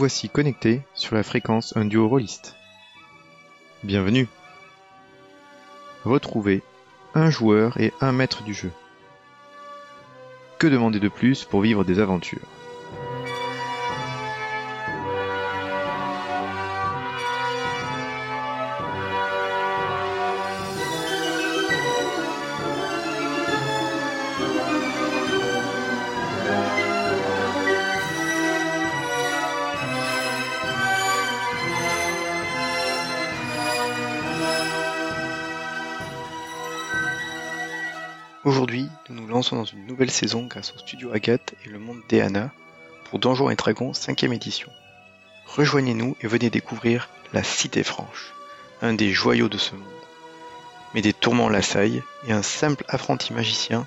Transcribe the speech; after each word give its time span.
voici 0.00 0.30
connecté 0.30 0.80
sur 0.94 1.14
la 1.14 1.22
fréquence 1.22 1.76
un 1.76 1.84
duo 1.84 2.08
rôliste. 2.08 2.56
Bienvenue. 3.84 4.28
Retrouvez 6.06 6.62
un 7.14 7.28
joueur 7.28 7.78
et 7.78 7.92
un 8.00 8.10
maître 8.10 8.42
du 8.42 8.54
jeu. 8.54 8.70
Que 10.58 10.68
demander 10.68 11.00
de 11.00 11.08
plus 11.08 11.44
pour 11.44 11.60
vivre 11.60 11.84
des 11.84 11.98
aventures? 11.98 12.48
Aujourd'hui, 38.50 38.88
nous 39.08 39.14
nous 39.14 39.28
lançons 39.28 39.54
dans 39.54 39.64
une 39.64 39.86
nouvelle 39.86 40.10
saison 40.10 40.44
grâce 40.44 40.74
au 40.74 40.78
studio 40.80 41.12
Agathe 41.12 41.54
et 41.64 41.68
le 41.68 41.78
monde 41.78 42.00
d'Eana 42.08 42.50
pour 43.04 43.20
Donjons 43.20 43.48
et 43.48 43.54
Dragons 43.54 43.92
5ème 43.92 44.34
édition. 44.34 44.68
Rejoignez-nous 45.46 46.16
et 46.20 46.26
venez 46.26 46.50
découvrir 46.50 47.08
la 47.32 47.44
Cité 47.44 47.84
Franche, 47.84 48.32
un 48.82 48.92
des 48.92 49.12
joyaux 49.12 49.48
de 49.48 49.56
ce 49.56 49.76
monde. 49.76 49.86
Mais 50.94 51.00
des 51.00 51.12
tourments 51.12 51.48
l'assaillent 51.48 52.02
et 52.26 52.32
un 52.32 52.42
simple 52.42 52.84
apprenti 52.88 53.32
magicien, 53.32 53.86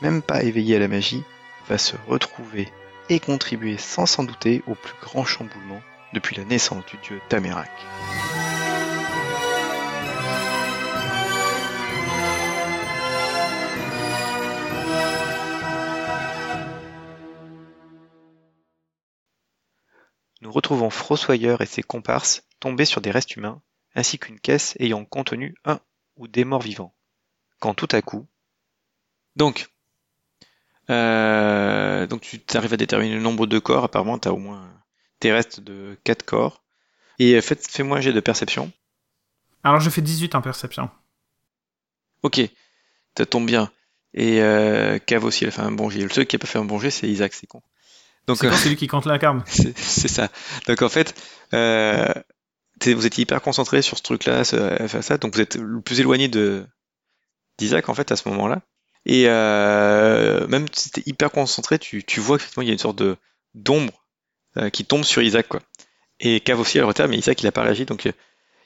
même 0.00 0.22
pas 0.22 0.44
éveillé 0.44 0.76
à 0.76 0.78
la 0.78 0.88
magie, 0.88 1.22
va 1.68 1.76
se 1.76 1.96
retrouver 2.08 2.72
et 3.10 3.20
contribuer 3.20 3.76
sans 3.76 4.06
s'en 4.06 4.24
douter 4.24 4.62
au 4.66 4.74
plus 4.76 4.94
grand 5.02 5.26
chamboulement 5.26 5.82
depuis 6.14 6.36
la 6.36 6.44
naissance 6.44 6.86
du 6.86 6.96
dieu 7.06 7.20
Tamérak. 7.28 7.68
Nous 20.40 20.50
retrouvons 20.50 20.90
Frossoyeur 20.90 21.60
et 21.60 21.66
ses 21.66 21.82
comparses 21.82 22.42
tombés 22.60 22.84
sur 22.84 23.00
des 23.00 23.10
restes 23.10 23.36
humains, 23.36 23.60
ainsi 23.94 24.18
qu'une 24.18 24.40
caisse 24.40 24.74
ayant 24.78 25.04
contenu 25.04 25.54
un 25.64 25.80
ou 26.16 26.28
des 26.28 26.44
morts 26.44 26.62
vivants. 26.62 26.94
Quand 27.58 27.74
tout 27.74 27.88
à 27.92 28.02
coup... 28.02 28.26
Donc, 29.36 29.70
euh, 30.90 32.06
donc 32.06 32.22
tu 32.22 32.56
arrives 32.56 32.74
à 32.74 32.76
déterminer 32.76 33.14
le 33.14 33.20
nombre 33.20 33.46
de 33.46 33.58
corps, 33.58 33.84
apparemment 33.84 34.18
tu 34.18 34.28
as 34.28 34.32
au 34.32 34.38
moins 34.38 34.68
des 35.20 35.32
restes 35.32 35.60
de 35.60 35.96
4 36.04 36.24
corps. 36.24 36.64
Et 37.18 37.40
fait, 37.40 37.66
fais-moi 37.66 37.98
un 37.98 38.00
jet 38.00 38.12
de 38.12 38.20
perception. 38.20 38.72
Alors 39.62 39.80
je 39.80 39.90
fais 39.90 40.00
18 40.00 40.34
en 40.34 40.40
perception. 40.40 40.90
Ok, 42.22 42.40
ça 43.16 43.26
tombe 43.26 43.46
bien. 43.46 43.70
Et 44.14 44.40
euh, 44.40 44.98
Cave 44.98 45.24
aussi, 45.24 45.44
elle 45.44 45.48
a 45.48 45.52
fait 45.52 45.60
un 45.60 45.70
bon 45.70 45.90
jet. 45.90 46.00
Le 46.00 46.08
seul 46.08 46.26
qui 46.26 46.36
a 46.36 46.38
pas 46.38 46.46
fait 46.46 46.58
un 46.58 46.64
bon 46.64 46.78
jet, 46.78 46.90
c'est 46.90 47.08
Isaac, 47.08 47.34
c'est 47.34 47.46
con. 47.46 47.62
Donc 48.30 48.38
c'est 48.38 48.66
euh, 48.66 48.68
lui 48.68 48.76
qui 48.76 48.86
compte 48.86 49.06
la 49.06 49.18
carte. 49.18 49.38
C'est 49.48 50.08
ça. 50.08 50.28
Donc 50.68 50.82
en 50.82 50.88
fait, 50.88 51.14
euh, 51.52 52.12
vous 52.86 53.06
étiez 53.06 53.22
hyper 53.22 53.42
concentré 53.42 53.82
sur 53.82 53.98
ce 53.98 54.02
truc-là, 54.02 54.44
ça, 54.44 55.02
ça, 55.02 55.18
donc 55.18 55.34
vous 55.34 55.40
êtes 55.40 55.56
le 55.56 55.80
plus 55.80 56.00
éloigné 56.00 56.28
de 56.28 56.64
d'Isaac 57.58 57.88
en 57.88 57.94
fait 57.94 58.12
à 58.12 58.16
ce 58.16 58.28
moment-là. 58.28 58.62
Et 59.04 59.24
euh, 59.26 60.46
même 60.46 60.66
si 60.72 60.90
tu 60.90 61.02
hyper 61.06 61.30
concentré, 61.30 61.78
tu, 61.78 62.04
tu 62.04 62.20
vois 62.20 62.38
qu'effectivement 62.38 62.62
il 62.62 62.68
y 62.68 62.70
a 62.70 62.72
une 62.72 62.78
sorte 62.78 62.98
de 62.98 63.16
d'ombre 63.54 64.04
euh, 64.58 64.70
qui 64.70 64.84
tombe 64.84 65.02
sur 65.02 65.22
Isaac 65.22 65.48
quoi. 65.48 65.60
Et 66.20 66.40
Cave 66.40 66.60
aussi 66.60 66.78
à 66.78 66.82
le 66.82 67.08
mais 67.08 67.18
Isaac 67.18 67.42
il 67.42 67.46
a 67.46 67.52
pas 67.52 67.62
réagi, 67.62 67.84
donc 67.84 68.04
il 68.04 68.08
y 68.08 68.10
a 68.12 68.14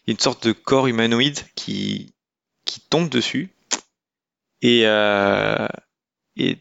une 0.08 0.18
sorte 0.18 0.46
de 0.46 0.52
corps 0.52 0.88
humanoïde 0.88 1.40
qui 1.54 2.12
qui 2.66 2.80
tombe 2.80 3.08
dessus. 3.08 3.50
Et 4.60 4.82
euh, 4.84 5.68
et 6.36 6.58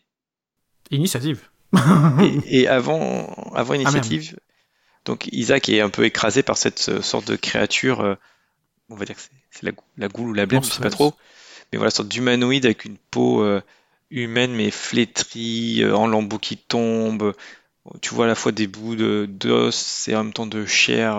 initiative 0.89 1.49
et, 2.47 2.67
avant, 2.67 3.51
avant 3.53 3.73
ah, 3.73 3.77
initiative, 3.77 4.37
donc 5.05 5.27
Isaac 5.31 5.69
est 5.69 5.81
un 5.81 5.89
peu 5.89 6.05
écrasé 6.05 6.43
par 6.43 6.57
cette 6.57 6.89
euh, 6.89 7.01
sorte 7.01 7.27
de 7.27 7.35
créature, 7.35 8.01
euh, 8.01 8.15
on 8.89 8.95
va 8.95 9.05
dire 9.05 9.15
que 9.15 9.21
c'est 9.51 9.63
la, 9.63 9.71
la, 9.97 10.07
goule 10.07 10.29
ou 10.29 10.33
la 10.33 10.45
blême, 10.45 10.63
je 10.63 10.69
sais 10.69 10.81
pas 10.81 10.89
trop, 10.89 11.13
mais 11.71 11.77
voilà, 11.77 11.91
sorte 11.91 12.09
d'humanoïde 12.09 12.65
avec 12.65 12.85
une 12.85 12.97
peau 12.97 13.43
euh, 13.43 13.61
humaine 14.11 14.53
mais 14.53 14.71
flétrie, 14.71 15.83
en 15.91 16.07
lambeaux 16.07 16.37
qui 16.37 16.57
tombent. 16.57 17.33
Tu 18.01 18.13
vois 18.13 18.25
à 18.25 18.27
la 18.27 18.35
fois 18.35 18.53
des 18.53 18.67
bouts 18.67 18.95
d'os 18.95 20.07
et 20.07 20.15
en 20.15 20.23
même 20.23 20.33
temps 20.33 20.45
de 20.45 20.65
chair, 20.65 21.17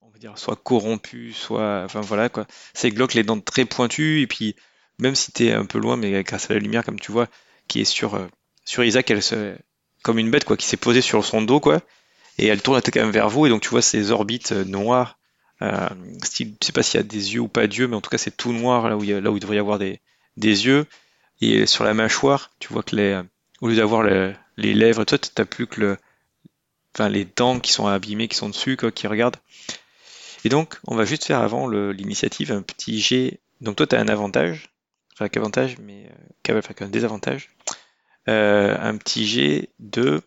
on 0.00 0.08
va 0.08 0.18
dire 0.18 0.38
soit 0.38 0.56
corrompu, 0.56 1.32
soit, 1.32 1.82
enfin 1.84 2.00
voilà 2.00 2.28
quoi. 2.28 2.46
C'est 2.72 2.90
glauque, 2.90 3.12
les 3.12 3.24
dents 3.24 3.40
très 3.40 3.66
pointues 3.66 4.22
et 4.22 4.26
puis 4.26 4.56
même 4.98 5.14
si 5.14 5.32
t'es 5.32 5.52
un 5.52 5.66
peu 5.66 5.78
loin, 5.78 5.96
mais 5.96 6.22
grâce 6.22 6.50
à 6.50 6.54
la 6.54 6.60
lumière 6.60 6.84
comme 6.84 7.00
tu 7.00 7.12
vois, 7.12 7.26
qui 7.68 7.80
est 7.80 7.84
sur 7.84 8.18
sur 8.64 8.84
Isaac, 8.84 9.10
elle 9.10 9.22
se, 9.22 9.56
comme 10.02 10.18
une 10.18 10.30
bête 10.30 10.44
quoi, 10.44 10.56
qui 10.56 10.66
s'est 10.66 10.76
posée 10.76 11.00
sur 11.00 11.24
son 11.24 11.42
dos 11.42 11.60
quoi, 11.60 11.80
et 12.38 12.46
elle 12.46 12.62
tourne 12.62 12.80
quand 12.80 13.00
même 13.00 13.10
vers 13.10 13.28
vous, 13.28 13.46
et 13.46 13.48
donc 13.48 13.62
tu 13.62 13.68
vois 13.68 13.82
ces 13.82 14.10
orbites 14.10 14.52
euh, 14.52 14.64
noires. 14.64 15.18
Euh, 15.62 15.88
style, 16.22 16.54
je 16.60 16.66
sais 16.66 16.72
pas 16.72 16.82
s'il 16.82 16.98
y 16.98 17.02
a 17.02 17.04
des 17.04 17.34
yeux 17.34 17.40
ou 17.40 17.48
pas 17.48 17.66
d'yeux, 17.66 17.86
mais 17.86 17.96
en 17.96 18.00
tout 18.00 18.10
cas 18.10 18.18
c'est 18.18 18.36
tout 18.36 18.52
noir 18.52 18.88
là 18.88 18.96
où 18.96 19.04
il, 19.04 19.14
là 19.16 19.30
où 19.30 19.38
devrait 19.38 19.56
y 19.56 19.58
avoir 19.58 19.78
des, 19.78 20.00
des 20.36 20.66
yeux. 20.66 20.86
Et 21.42 21.66
sur 21.66 21.84
la 21.84 21.94
mâchoire, 21.94 22.50
tu 22.58 22.72
vois 22.72 22.82
que 22.82 22.96
les, 22.96 23.20
au 23.60 23.68
lieu 23.68 23.76
d'avoir 23.76 24.02
les, 24.02 24.34
lèvres, 24.56 25.04
toi 25.04 25.18
t'as 25.18 25.44
plus 25.44 25.66
que 25.66 25.80
le, 25.80 25.96
enfin 26.94 27.08
les 27.08 27.24
dents 27.24 27.60
qui 27.60 27.72
sont 27.72 27.86
abîmées, 27.86 28.28
qui 28.28 28.36
sont 28.36 28.48
dessus, 28.48 28.76
quoi, 28.76 28.90
qui 28.90 29.06
regardent. 29.06 29.36
Et 30.44 30.48
donc, 30.48 30.78
on 30.86 30.96
va 30.96 31.04
juste 31.04 31.24
faire 31.24 31.40
avant 31.40 31.68
l'initiative 31.68 32.52
un 32.52 32.62
petit 32.62 33.00
G. 33.00 33.40
Donc 33.60 33.76
toi, 33.76 33.86
tu 33.86 33.96
as 33.96 34.00
un 34.00 34.08
avantage, 34.08 34.70
enfin 35.12 35.28
qu'avantage, 35.28 35.76
mais 35.78 36.10
euh, 36.48 36.60
un 36.80 36.88
désavantage. 36.88 37.50
Euh, 38.28 38.76
un 38.80 38.96
petit 38.96 39.26
G 39.26 39.70
de. 39.78 40.22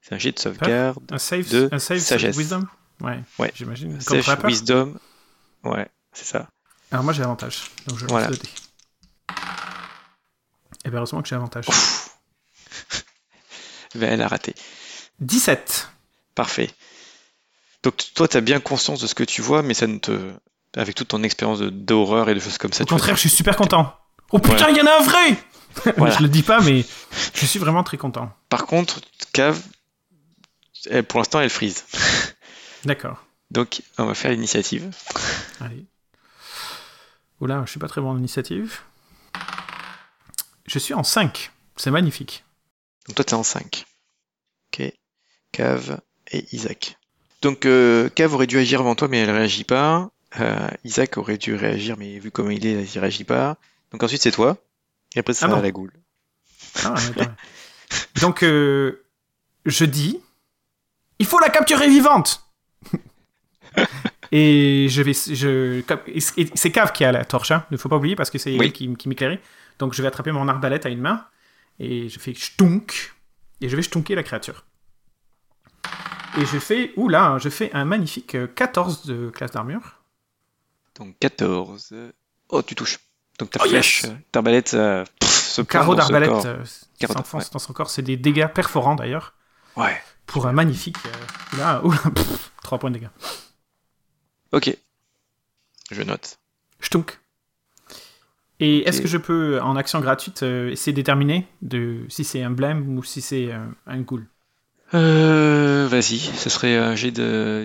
C'est 0.00 0.14
un 0.14 0.18
G 0.18 0.32
de 0.32 0.38
sauvegarde. 0.38 1.02
Un 1.10 1.18
save, 1.18 1.48
de 1.50 1.68
un 1.72 1.78
save 1.78 1.98
sagesse. 1.98 2.36
Wisdom? 2.36 2.66
Ouais, 3.00 3.20
ouais. 3.38 3.52
j'imagine. 3.54 4.00
Save 4.00 4.44
Wisdom. 4.44 4.94
Ouais, 5.64 5.88
c'est 6.12 6.26
ça. 6.26 6.48
Alors 6.90 7.04
moi 7.04 7.12
j'ai 7.12 7.22
avantage. 7.22 7.70
Donc 7.86 7.98
je 7.98 8.06
voilà. 8.06 8.28
le 8.28 8.36
dé. 8.36 8.48
Et 10.84 10.90
bien 10.90 10.98
heureusement 10.98 11.22
que 11.22 11.28
j'ai 11.28 11.34
avantage. 11.34 11.66
ben, 13.94 14.02
elle 14.12 14.22
a 14.22 14.28
raté. 14.28 14.54
17. 15.20 15.90
Parfait. 16.34 16.70
Donc 17.82 17.96
toi, 18.14 18.28
tu 18.28 18.36
as 18.36 18.40
bien 18.40 18.60
conscience 18.60 19.00
de 19.00 19.06
ce 19.06 19.14
que 19.14 19.24
tu 19.24 19.42
vois, 19.42 19.62
mais 19.62 19.74
ça 19.74 19.86
ne 19.86 19.98
te. 19.98 20.32
Avec 20.76 20.94
toute 20.94 21.08
ton 21.08 21.22
expérience 21.22 21.60
d'horreur 21.60 22.28
et 22.28 22.34
de 22.34 22.40
choses 22.40 22.58
comme 22.58 22.72
ça. 22.72 22.84
Au 22.84 22.86
contraire, 22.86 23.14
je 23.14 23.20
suis 23.20 23.30
super 23.30 23.56
content. 23.56 23.94
Oh 24.32 24.38
putain, 24.38 24.70
il 24.70 24.76
y 24.76 24.80
en 24.80 24.86
a 24.86 25.00
un 25.00 25.04
vrai 25.04 25.36
je 25.84 26.22
le 26.22 26.28
dis 26.28 26.42
pas, 26.42 26.60
mais 26.60 26.84
je 27.34 27.46
suis 27.46 27.58
vraiment 27.58 27.84
très 27.84 27.96
content. 27.96 28.32
Par 28.48 28.66
contre, 28.66 29.00
Cave, 29.32 29.62
pour 31.08 31.20
l'instant, 31.20 31.40
elle 31.40 31.50
freeze. 31.50 31.84
D'accord. 32.84 33.22
Donc, 33.50 33.82
on 33.98 34.06
va 34.06 34.14
faire 34.14 34.30
l'initiative. 34.30 34.90
Allez. 35.60 35.84
Oula, 37.40 37.62
je 37.66 37.70
suis 37.70 37.80
pas 37.80 37.88
très 37.88 38.00
bon 38.00 38.10
en 38.10 38.18
initiative. 38.18 38.80
Je 40.66 40.78
suis 40.78 40.94
en 40.94 41.04
5. 41.04 41.52
C'est 41.76 41.90
magnifique. 41.90 42.44
Donc, 43.06 43.16
toi, 43.16 43.24
t'es 43.24 43.34
en 43.34 43.42
5. 43.42 43.84
Ok. 44.72 44.92
Cave 45.52 46.00
et 46.32 46.46
Isaac. 46.52 46.98
Donc, 47.42 47.66
euh, 47.66 48.08
Cave 48.08 48.34
aurait 48.34 48.46
dû 48.46 48.58
agir 48.58 48.80
avant 48.80 48.94
toi, 48.94 49.08
mais 49.08 49.18
elle 49.18 49.30
réagit 49.30 49.64
pas. 49.64 50.10
Euh, 50.40 50.68
Isaac 50.84 51.16
aurait 51.18 51.38
dû 51.38 51.54
réagir, 51.54 51.96
mais 51.98 52.18
vu 52.18 52.30
comment 52.30 52.50
il 52.50 52.66
est, 52.66 52.94
il 52.94 52.98
réagit 52.98 53.24
pas. 53.24 53.58
Donc, 53.96 54.02
ensuite, 54.02 54.20
c'est 54.20 54.30
toi. 54.30 54.58
Et 55.14 55.20
après, 55.20 55.32
ça 55.32 55.48
ah 55.50 55.62
la 55.62 55.70
goule. 55.70 55.90
Ah, 56.84 56.94
Donc, 58.20 58.42
euh, 58.42 59.06
je 59.64 59.86
dis, 59.86 60.20
il 61.18 61.24
faut 61.24 61.38
la 61.38 61.48
capturer 61.48 61.88
vivante. 61.88 62.46
et 64.32 64.86
je 64.90 65.00
vais, 65.00 65.14
je, 65.14 65.80
c'est 66.54 66.72
Cave 66.72 66.92
qui 66.92 67.06
a 67.06 67.12
la 67.12 67.24
torche. 67.24 67.52
Hein. 67.52 67.64
Ne 67.70 67.78
faut 67.78 67.88
pas 67.88 67.96
oublier 67.96 68.16
parce 68.16 68.28
que 68.28 68.36
c'est 68.36 68.54
elle 68.54 68.70
qui, 68.70 68.94
qui 68.96 69.08
m'éclairait. 69.08 69.40
Donc, 69.78 69.94
je 69.94 70.02
vais 70.02 70.08
attraper 70.08 70.30
mon 70.30 70.46
arbalète 70.46 70.84
à 70.84 70.90
une 70.90 71.00
main 71.00 71.24
et 71.78 72.10
je 72.10 72.18
fais 72.18 72.34
stunk 72.34 73.14
et 73.62 73.70
je 73.70 73.76
vais 73.76 73.82
stunker 73.82 74.14
la 74.14 74.24
créature. 74.24 74.66
Et 76.36 76.44
je 76.44 76.58
fais, 76.58 76.92
oula, 76.96 77.38
je 77.38 77.48
fais 77.48 77.72
un 77.72 77.86
magnifique 77.86 78.36
14 78.56 79.06
de 79.06 79.30
classe 79.30 79.52
d'armure. 79.52 80.02
Donc 80.96 81.18
14. 81.18 81.94
Oh, 82.50 82.60
tu 82.60 82.74
touches. 82.74 82.98
Donc 83.38 83.50
ta 83.50 83.60
oh, 83.62 83.68
flèche, 83.68 84.04
yes 84.04 84.12
d'arbalète, 84.32 84.74
euh, 84.74 85.04
ce 85.22 85.60
carreau 85.62 85.94
d'arbalète 85.94 86.30
euh, 86.46 86.64
s'enfonce 87.06 87.50
dans 87.50 87.58
son 87.58 87.72
corps. 87.72 87.90
C'est 87.90 88.02
des 88.02 88.16
dégâts 88.16 88.48
perforants 88.48 88.94
d'ailleurs. 88.94 89.34
Ouais. 89.76 90.00
Pour 90.24 90.46
un 90.46 90.52
magnifique. 90.52 90.96
Euh, 91.06 91.58
là, 91.58 91.82
3 92.62 92.78
points 92.78 92.90
de 92.90 92.98
dégâts. 92.98 93.10
Ok. 94.52 94.74
Je 95.90 96.02
note. 96.02 96.38
Stunk. 96.80 97.18
Et 98.58 98.88
est-ce 98.88 99.02
que 99.02 99.08
je 99.08 99.18
peux, 99.18 99.60
en 99.60 99.76
action 99.76 100.00
gratuite, 100.00 100.42
essayer 100.42 100.92
de 100.92 100.96
déterminer 100.96 101.46
de, 101.60 102.06
si 102.08 102.24
c'est 102.24 102.42
un 102.42 102.50
blême 102.50 102.96
ou 102.96 103.04
si 103.04 103.20
c'est 103.20 103.50
un 103.86 104.00
ghoul? 104.00 104.26
Euh, 104.94 105.86
Vas-y, 105.90 106.18
ce 106.18 106.48
serait 106.48 106.76
un 106.76 106.94
jet 106.94 107.12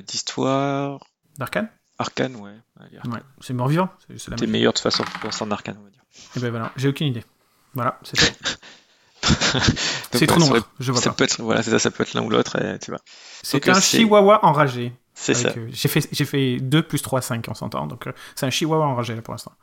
d'histoire. 0.01 0.99
D'arcane? 1.37 1.69
Arcane, 2.01 2.35
ouais. 2.35 2.51
ouais 2.79 3.19
c'est 3.39 3.53
mort-vivant. 3.53 3.89
T'es 4.37 4.47
meilleur 4.47 4.73
de 4.73 4.79
toute 4.79 4.91
façon 4.91 5.03
en 5.45 5.51
arcane, 5.51 5.77
on 5.79 5.83
va 5.83 5.89
dire. 5.89 6.01
Et 6.01 6.37
eh 6.37 6.39
ben 6.39 6.49
voilà, 6.49 6.71
j'ai 6.75 6.89
aucune 6.89 7.07
idée. 7.07 7.23
Voilà, 7.73 7.99
c'est 8.03 8.17
c'est 10.11 10.27
trop 10.27 10.39
nombreux, 10.39 10.63
je 10.79 10.91
vois 10.91 11.01
ça 11.01 11.11
pas. 11.11 11.15
Peut 11.15 11.23
être, 11.25 11.41
voilà, 11.41 11.61
c'est 11.61 11.69
ça, 11.69 11.79
ça 11.79 11.91
peut 11.91 12.03
être 12.03 12.13
l'un 12.13 12.23
ou 12.23 12.29
l'autre, 12.29 12.57
tu 12.79 12.91
vois. 12.91 12.99
C'est 13.43 13.69
un 13.69 13.79
chihuahua 13.79 14.43
enragé. 14.43 14.93
C'est 15.13 15.35
ça. 15.35 15.49
Euh, 15.49 15.67
j'ai 15.71 15.87
fait, 15.87 16.07
j'ai 16.11 16.25
fait 16.25 16.57
2 16.57 16.81
plus 16.83 17.01
3, 17.01 17.21
5 17.21 17.47
en 17.47 17.53
s'entend, 17.53 17.85
donc 17.85 18.07
euh, 18.07 18.13
c'est 18.35 18.45
un 18.45 18.49
chihuahua 18.49 18.85
enragé 18.85 19.15
là 19.15 19.21
pour 19.21 19.33
l'instant. 19.33 19.53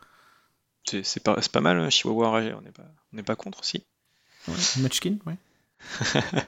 C'est 0.85 1.23
pas, 1.23 1.37
pas 1.53 1.61
mal 1.61 1.79
un 1.81 1.91
chihuahua 1.91 2.29
enragé, 2.29 2.55
on 2.55 2.63
n'est 2.63 2.71
pas, 2.71 2.85
on 3.13 3.23
pas 3.23 3.37
contre 3.37 3.61
aussi. 3.61 3.85
Ouais, 4.47 4.55
Munchkin, 4.79 5.17
ouais. 5.27 5.37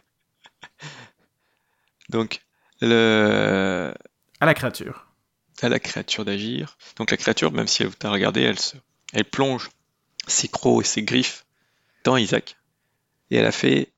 donc, 2.09 2.41
le. 2.81 3.93
À 4.41 4.47
la 4.47 4.55
créature. 4.55 5.10
À 5.63 5.69
la 5.69 5.79
créature 5.79 6.25
d'agir. 6.25 6.79
Donc 6.97 7.11
la 7.11 7.19
créature, 7.19 7.53
même 7.53 7.67
si 7.67 7.85
tu 7.87 8.07
as 8.07 8.11
regardé, 8.11 8.41
elle, 8.41 8.59
se, 8.59 8.77
elle 9.13 9.27
plonge 9.27 9.69
ses 10.27 10.49
crocs 10.49 10.83
et 10.83 10.87
ses 10.87 11.03
griffes 11.03 11.45
dans 12.05 12.17
Isaac. 12.17 12.57
Et 13.31 13.37
elle 13.37 13.47
a 13.47 13.53
fait. 13.53 13.93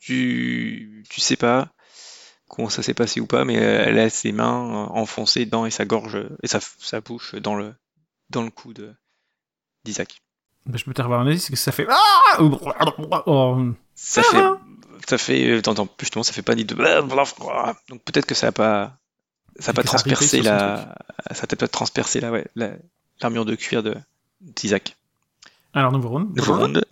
Tu, 0.00 1.04
tu 1.08 1.20
sais 1.20 1.36
pas 1.36 1.68
comment 2.48 2.68
ça 2.68 2.82
s'est 2.82 2.94
passé 2.94 3.18
ou 3.20 3.26
pas, 3.26 3.44
mais 3.44 3.54
elle 3.54 3.98
a 3.98 4.10
ses 4.10 4.30
mains 4.30 4.86
enfoncées 4.90 5.46
dans 5.46 5.64
et 5.64 5.70
sa 5.70 5.86
gorge 5.86 6.22
et 6.42 6.46
sa, 6.46 6.60
sa 6.60 7.00
bouche 7.00 7.34
dans 7.36 7.56
le, 7.56 7.74
dans 8.30 8.42
le 8.42 8.50
cou 8.50 8.74
d'Isaac. 9.84 10.22
Bah, 10.66 10.76
je 10.76 10.84
peux 10.84 10.94
te 10.94 11.02
revoir 11.02 11.20
un 11.20 11.26
avis, 11.26 11.40
c'est 11.40 11.52
que 11.52 11.58
ça 11.58 11.72
fait. 11.72 11.86
Ah 11.88 12.38
oh. 12.38 13.72
Ça 13.94 14.22
fait. 14.22 14.44
Ça 15.08 15.18
fait. 15.18 15.62
T'entends, 15.62 15.88
justement, 15.98 16.22
ça 16.22 16.32
fait 16.32 16.42
pas 16.42 16.54
ni 16.54 16.64
de. 16.64 16.74
Donc 17.88 18.02
peut-être 18.04 18.26
que 18.26 18.34
ça 18.34 18.48
a 18.48 18.52
pas. 18.52 18.98
Ça 19.58 19.70
a 19.70 19.74
pas 19.74 19.82
transpercé 19.82 20.42
la. 20.42 20.94
Ça 21.32 21.46
pas 21.46 21.68
transpercé 21.68 22.20
la, 22.20 22.30
ouais, 22.30 22.46
l'armure 23.20 23.44
de 23.44 23.54
cuir 23.54 23.82
de 23.82 23.94
d'Isaac. 24.40 24.96
Alors, 25.72 25.92
nouveau 25.92 26.10
round. 26.10 26.36
Nouveau 26.36 26.56
round. 26.56 26.84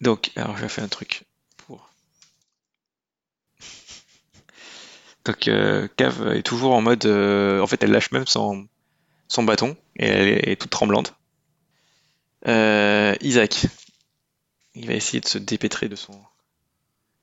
Donc, 0.00 0.30
alors, 0.36 0.56
je 0.56 0.62
vais 0.62 0.68
faire 0.68 0.84
un 0.84 0.88
truc 0.88 1.24
pour. 1.56 1.90
Donc, 5.24 5.48
euh, 5.48 5.88
Cave 5.96 6.34
est 6.34 6.42
toujours 6.42 6.74
en 6.74 6.80
mode. 6.80 7.06
Euh, 7.06 7.60
en 7.60 7.66
fait, 7.66 7.82
elle 7.82 7.92
lâche 7.92 8.10
même 8.12 8.26
son, 8.26 8.66
son 9.28 9.42
bâton 9.42 9.76
et 9.96 10.06
elle 10.06 10.48
est, 10.48 10.60
toute 10.60 10.70
tremblante. 10.70 11.14
Euh, 12.46 13.14
Isaac. 13.20 13.66
Il 14.74 14.86
va 14.86 14.92
essayer 14.92 15.20
de 15.20 15.26
se 15.26 15.38
dépêtrer 15.38 15.88
de 15.88 15.96
son. 15.96 16.20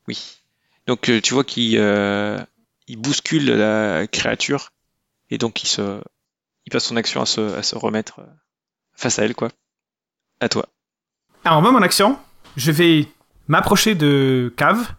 Oui. 0.08 0.40
Donc, 0.88 1.10
euh, 1.10 1.22
tu 1.22 1.34
vois 1.34 1.44
qu'il 1.44 1.78
il 2.88 2.98
bouscule 2.98 3.46
la 3.46 4.08
créature 4.08 4.70
et 5.30 5.38
donc 5.38 5.64
il 5.64 5.68
se. 5.68 6.02
Il 6.66 6.72
passe 6.72 6.86
son 6.86 6.96
action 6.96 7.22
à 7.22 7.26
se, 7.26 7.42
à 7.56 7.62
se 7.62 7.76
remettre 7.76 8.22
face 8.94 9.20
à 9.20 9.26
elle, 9.26 9.36
quoi. 9.36 9.50
À 10.40 10.48
toi. 10.48 10.68
Alors 11.44 11.62
moi, 11.62 11.72
mon 11.72 11.82
action, 11.82 12.18
je 12.56 12.72
vais 12.72 13.08
m'approcher 13.48 13.96
de 13.96 14.54
Cave 14.56 14.94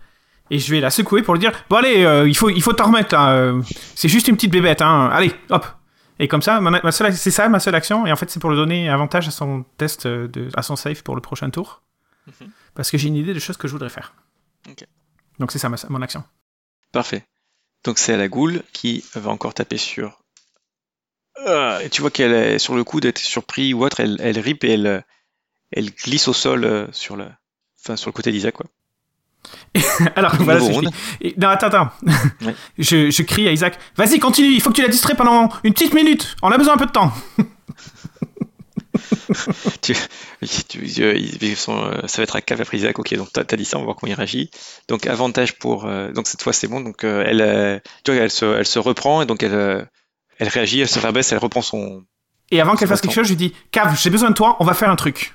et 0.50 0.58
je 0.58 0.70
vais 0.70 0.80
la 0.80 0.90
secouer 0.90 1.22
pour 1.22 1.34
lui 1.34 1.40
dire 1.40 1.52
bon 1.70 1.76
allez, 1.76 2.04
euh, 2.04 2.28
il 2.28 2.36
faut 2.36 2.50
il 2.50 2.62
faut 2.62 2.74
t'en 2.74 2.86
remettre 2.86 3.18
euh, 3.18 3.60
c'est 3.94 4.08
juste 4.08 4.28
une 4.28 4.36
petite 4.36 4.52
bébête, 4.52 4.82
hein. 4.82 5.08
Allez, 5.12 5.32
hop. 5.50 5.66
Et 6.18 6.28
comme 6.28 6.42
ça, 6.42 6.60
ma, 6.60 6.92
c'est 6.92 7.30
ça 7.30 7.48
ma 7.48 7.58
seule 7.58 7.74
action. 7.74 8.06
Et 8.06 8.12
en 8.12 8.16
fait, 8.16 8.30
c'est 8.30 8.38
pour 8.38 8.50
lui 8.50 8.56
donner 8.56 8.88
avantage 8.88 9.26
à 9.26 9.30
son 9.32 9.64
test 9.78 10.06
de, 10.06 10.48
à 10.54 10.62
son 10.62 10.76
save 10.76 11.02
pour 11.02 11.16
le 11.16 11.20
prochain 11.20 11.50
tour, 11.50 11.82
mhm. 12.26 12.50
parce 12.74 12.90
que 12.90 12.98
j'ai 12.98 13.08
une 13.08 13.16
idée 13.16 13.34
de 13.34 13.40
choses 13.40 13.56
que 13.56 13.66
je 13.66 13.72
voudrais 13.72 13.88
faire. 13.88 14.14
Donc 15.40 15.50
c'est 15.50 15.58
ça 15.58 15.68
mon 15.88 16.02
action. 16.02 16.22
Parfait. 16.92 17.24
Donc 17.84 17.98
c'est 17.98 18.14
à 18.14 18.16
la 18.16 18.28
goule 18.28 18.62
qui 18.72 19.04
va 19.14 19.30
encore 19.30 19.54
taper 19.54 19.76
sur. 19.76 20.18
Euh, 21.46 21.78
et 21.80 21.90
tu 21.90 22.00
vois 22.00 22.10
qu'elle 22.10 22.32
est 22.32 22.58
sur 22.58 22.74
le 22.74 22.84
coup 22.84 23.00
d'être 23.00 23.18
surpris 23.18 23.74
ou 23.74 23.84
autre, 23.84 24.00
elle, 24.00 24.16
elle 24.20 24.38
rip 24.38 24.64
et 24.64 24.72
elle, 24.72 25.04
elle 25.72 25.90
glisse 25.90 26.28
au 26.28 26.32
sol 26.32 26.64
euh, 26.64 26.86
sur 26.92 27.16
le, 27.16 27.26
enfin 27.80 27.96
sur 27.96 28.08
le 28.08 28.12
côté 28.12 28.32
d'Isaac 28.32 28.54
quoi. 28.54 28.66
Alors 30.16 30.34
voilà, 30.36 30.60
je 30.60 31.34
non 31.36 31.48
attends 31.48 31.66
attends, 31.66 31.90
je, 32.78 33.10
je, 33.10 33.22
crie 33.22 33.46
à 33.46 33.52
Isaac, 33.52 33.78
vas-y 33.96 34.18
continue, 34.18 34.48
il 34.48 34.62
faut 34.62 34.70
que 34.70 34.76
tu 34.76 34.82
la 34.82 34.88
distrais 34.88 35.14
pendant 35.14 35.50
une 35.64 35.74
petite 35.74 35.92
minute, 35.92 36.34
on 36.40 36.50
a 36.50 36.56
besoin 36.56 36.74
un 36.74 36.78
peu 36.78 36.86
de 36.86 36.92
temps. 36.92 37.12
tu, 39.82 39.94
tu, 40.68 41.02
euh, 41.02 42.06
ça 42.06 42.16
va 42.16 42.22
être 42.22 42.36
à 42.36 42.40
cave 42.40 42.60
après 42.60 42.76
Isaac, 42.78 42.98
ok, 42.98 43.14
donc 43.14 43.32
t'as 43.32 43.42
as 43.42 43.56
dit 43.56 43.64
ça, 43.64 43.76
on 43.76 43.80
va 43.80 43.86
voir 43.86 43.96
comment 43.96 44.12
il 44.12 44.16
réagit. 44.16 44.50
Donc 44.88 45.06
avantage 45.06 45.58
pour, 45.58 45.86
euh, 45.86 46.12
donc 46.12 46.26
cette 46.26 46.42
fois 46.42 46.52
c'est 46.52 46.68
bon, 46.68 46.80
donc 46.80 47.04
elle, 47.04 47.82
tu 48.04 48.12
vois, 48.12 48.20
elle 48.20 48.30
se, 48.30 48.44
elle 48.44 48.66
se 48.66 48.78
reprend 48.78 49.22
et 49.22 49.26
donc 49.26 49.42
elle, 49.42 49.88
elle 50.38 50.48
réagit, 50.48 50.80
elle 50.80 50.88
se 50.88 50.98
rabaisse, 50.98 51.32
elle 51.32 51.38
reprend 51.38 51.62
son. 51.62 52.04
Et 52.50 52.60
avant 52.60 52.76
qu'elle 52.76 52.88
fasse 52.88 53.00
quelque 53.00 53.14
chose, 53.14 53.26
je 53.26 53.32
lui 53.32 53.36
dis, 53.36 53.54
Cave, 53.70 53.98
j'ai 54.00 54.10
besoin 54.10 54.30
de 54.30 54.34
toi, 54.34 54.56
on 54.60 54.64
va 54.64 54.74
faire 54.74 54.90
un 54.90 54.96
truc 54.96 55.34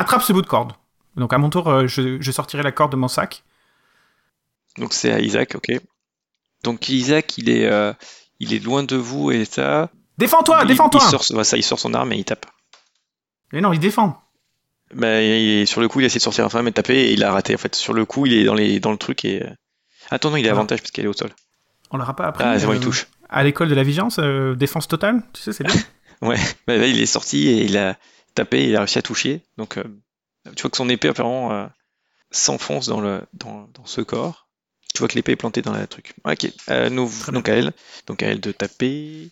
attrape 0.00 0.22
ce 0.22 0.32
bout 0.32 0.42
de 0.42 0.46
corde. 0.46 0.72
Donc 1.16 1.32
à 1.32 1.38
mon 1.38 1.50
tour, 1.50 1.68
euh, 1.68 1.86
je, 1.86 2.30
sortirai 2.30 2.62
la 2.62 2.72
corde 2.72 2.92
de 2.92 2.96
mon 2.96 3.08
sac. 3.08 3.44
Donc 4.78 4.92
c'est 4.92 5.12
à 5.12 5.20
Isaac, 5.20 5.54
ok. 5.54 5.80
Donc 6.64 6.88
Isaac, 6.88 7.38
il 7.38 7.50
est, 7.50 7.66
euh, 7.66 7.92
il 8.38 8.54
est 8.54 8.58
loin 8.58 8.82
de 8.82 8.96
vous 8.96 9.30
et 9.30 9.44
ça. 9.44 9.90
Défends-toi, 10.18 10.64
défends-toi. 10.64 11.00
Il 11.04 11.10
sort, 11.10 11.44
ça, 11.44 11.56
il 11.56 11.62
sort 11.62 11.78
son 11.78 11.94
arme 11.94 12.12
et 12.12 12.16
il 12.16 12.24
tape. 12.24 12.46
Mais 13.52 13.60
non, 13.60 13.72
il 13.72 13.80
défend. 13.80 14.22
Bah, 14.94 15.18
sur 15.66 15.80
le 15.80 15.88
coup, 15.88 16.00
il 16.00 16.04
a 16.04 16.06
essayé 16.06 16.18
de 16.18 16.22
sortir 16.22 16.46
et 16.46 16.62
de 16.62 16.70
taper 16.70 16.94
et 16.94 17.12
il 17.12 17.22
a 17.24 17.32
raté. 17.32 17.54
En 17.54 17.58
fait, 17.58 17.74
sur 17.74 17.92
le 17.92 18.04
coup, 18.04 18.26
il 18.26 18.34
est 18.34 18.44
dans, 18.44 18.54
les, 18.54 18.80
dans 18.80 18.92
le 18.92 18.98
truc 18.98 19.24
et. 19.24 19.42
Euh, 19.42 19.50
attends, 20.10 20.30
non, 20.30 20.36
il 20.36 20.48
a 20.48 20.52
avantage 20.52 20.80
parce 20.80 20.90
qu'elle 20.90 21.04
est 21.04 21.08
au 21.08 21.12
sol. 21.12 21.30
On 21.90 21.96
l'aura 21.96 22.14
pas 22.14 22.26
appris. 22.26 22.44
Ah, 22.44 22.58
c'est 22.58 22.66
bon, 22.66 22.72
il 22.72 22.80
touche. 22.80 23.06
À 23.28 23.44
l'école 23.44 23.68
de 23.68 23.74
la 23.74 23.84
vigilance, 23.84 24.18
défense 24.18 24.88
totale, 24.88 25.22
tu 25.32 25.42
sais, 25.42 25.52
c'est 25.52 25.64
bien. 25.64 25.74
ouais, 26.22 26.38
bah, 26.66 26.76
il 26.76 27.00
est 27.00 27.06
sorti 27.06 27.48
et 27.48 27.64
il 27.64 27.76
a 27.78 27.96
tapé, 28.34 28.68
il 28.68 28.76
a 28.76 28.80
réussi 28.80 28.98
à 28.98 29.02
toucher. 29.02 29.42
Donc, 29.56 29.78
tu 30.56 30.62
vois 30.62 30.70
que 30.70 30.76
son 30.76 30.88
épée 30.88 31.08
apparemment 31.08 31.52
euh, 31.52 31.66
s'enfonce 32.30 32.86
dans, 32.86 33.00
le, 33.00 33.22
dans, 33.34 33.68
dans, 33.74 33.86
ce 33.86 34.00
corps. 34.00 34.48
Tu 34.94 34.98
vois 34.98 35.08
que 35.08 35.14
l'épée 35.14 35.32
est 35.32 35.36
plantée 35.36 35.62
dans 35.62 35.72
la 35.72 35.86
truc. 35.86 36.14
Ok, 36.24 36.50
euh, 36.70 36.90
nous, 36.90 37.10
donc 37.32 37.48
à 37.48 37.54
elle. 37.54 37.72
Donc 38.06 38.22
à 38.22 38.26
elle 38.26 38.40
de 38.40 38.52
taper. 38.52 39.30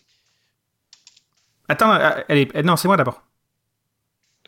Attends, 1.67 1.91
euh, 1.93 2.21
elle 2.27 2.37
est... 2.37 2.63
non, 2.63 2.75
c'est 2.75 2.87
moi 2.87 2.97
d'abord. 2.97 3.21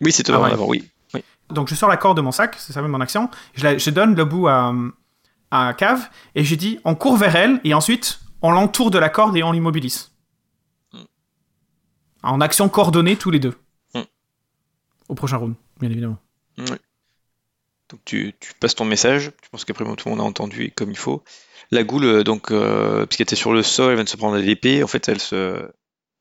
Oui, 0.01 0.11
c'est 0.11 0.23
toi 0.23 0.49
ah 0.51 0.55
oui. 0.59 0.89
oui. 1.13 1.23
Donc 1.49 1.67
je 1.69 1.75
sors 1.75 1.89
la 1.89 1.97
corde 1.97 2.17
de 2.17 2.21
mon 2.21 2.31
sac, 2.31 2.55
c'est 2.57 2.73
ça 2.73 2.81
même 2.81 2.91
mon 2.91 3.01
action. 3.01 3.29
Je, 3.53 3.63
la... 3.63 3.77
je 3.77 3.89
donne 3.89 4.15
le 4.15 4.25
bout 4.25 4.47
à, 4.47 4.73
à 5.51 5.73
Cave 5.73 6.09
et 6.35 6.43
je 6.43 6.55
dis 6.55 6.79
on 6.85 6.95
court 6.95 7.17
vers 7.17 7.35
elle 7.35 7.61
et 7.63 7.73
ensuite 7.73 8.19
on 8.41 8.51
l'entoure 8.51 8.91
de 8.91 8.97
la 8.97 9.09
corde 9.09 9.37
et 9.37 9.43
on 9.43 9.51
l'immobilise. 9.51 10.11
Hmm. 10.93 11.03
En 12.23 12.41
action 12.41 12.67
coordonnée 12.69 13.15
tous 13.15 13.31
les 13.31 13.39
deux. 13.39 13.53
Hmm. 13.93 14.01
Au 15.07 15.15
prochain 15.15 15.37
round, 15.37 15.55
bien 15.79 15.91
évidemment. 15.91 16.17
Donc 16.57 17.99
tu, 18.05 18.33
passes 18.61 18.75
ton 18.75 18.85
message, 18.85 19.31
tu 19.41 19.49
penses 19.49 19.65
qu'après 19.65 19.83
tout 19.83 20.07
le 20.07 20.11
monde 20.11 20.21
a 20.21 20.23
entendu 20.23 20.71
comme 20.71 20.91
il 20.91 20.97
faut. 20.97 21.23
La 21.71 21.83
goule, 21.83 22.05
euh, 22.05 22.23
donc, 22.23 22.51
euh, 22.51 23.05
puisqu'elle 23.05 23.23
était 23.23 23.35
sur 23.35 23.51
le 23.51 23.63
sol, 23.63 23.89
elle 23.89 23.95
vient 23.95 24.03
de 24.05 24.09
se 24.09 24.17
prendre 24.17 24.35
à 24.35 24.39
l'épée, 24.39 24.81
en 24.81 24.87
fait, 24.87 25.09
elle 25.09 25.19
se, 25.19 25.69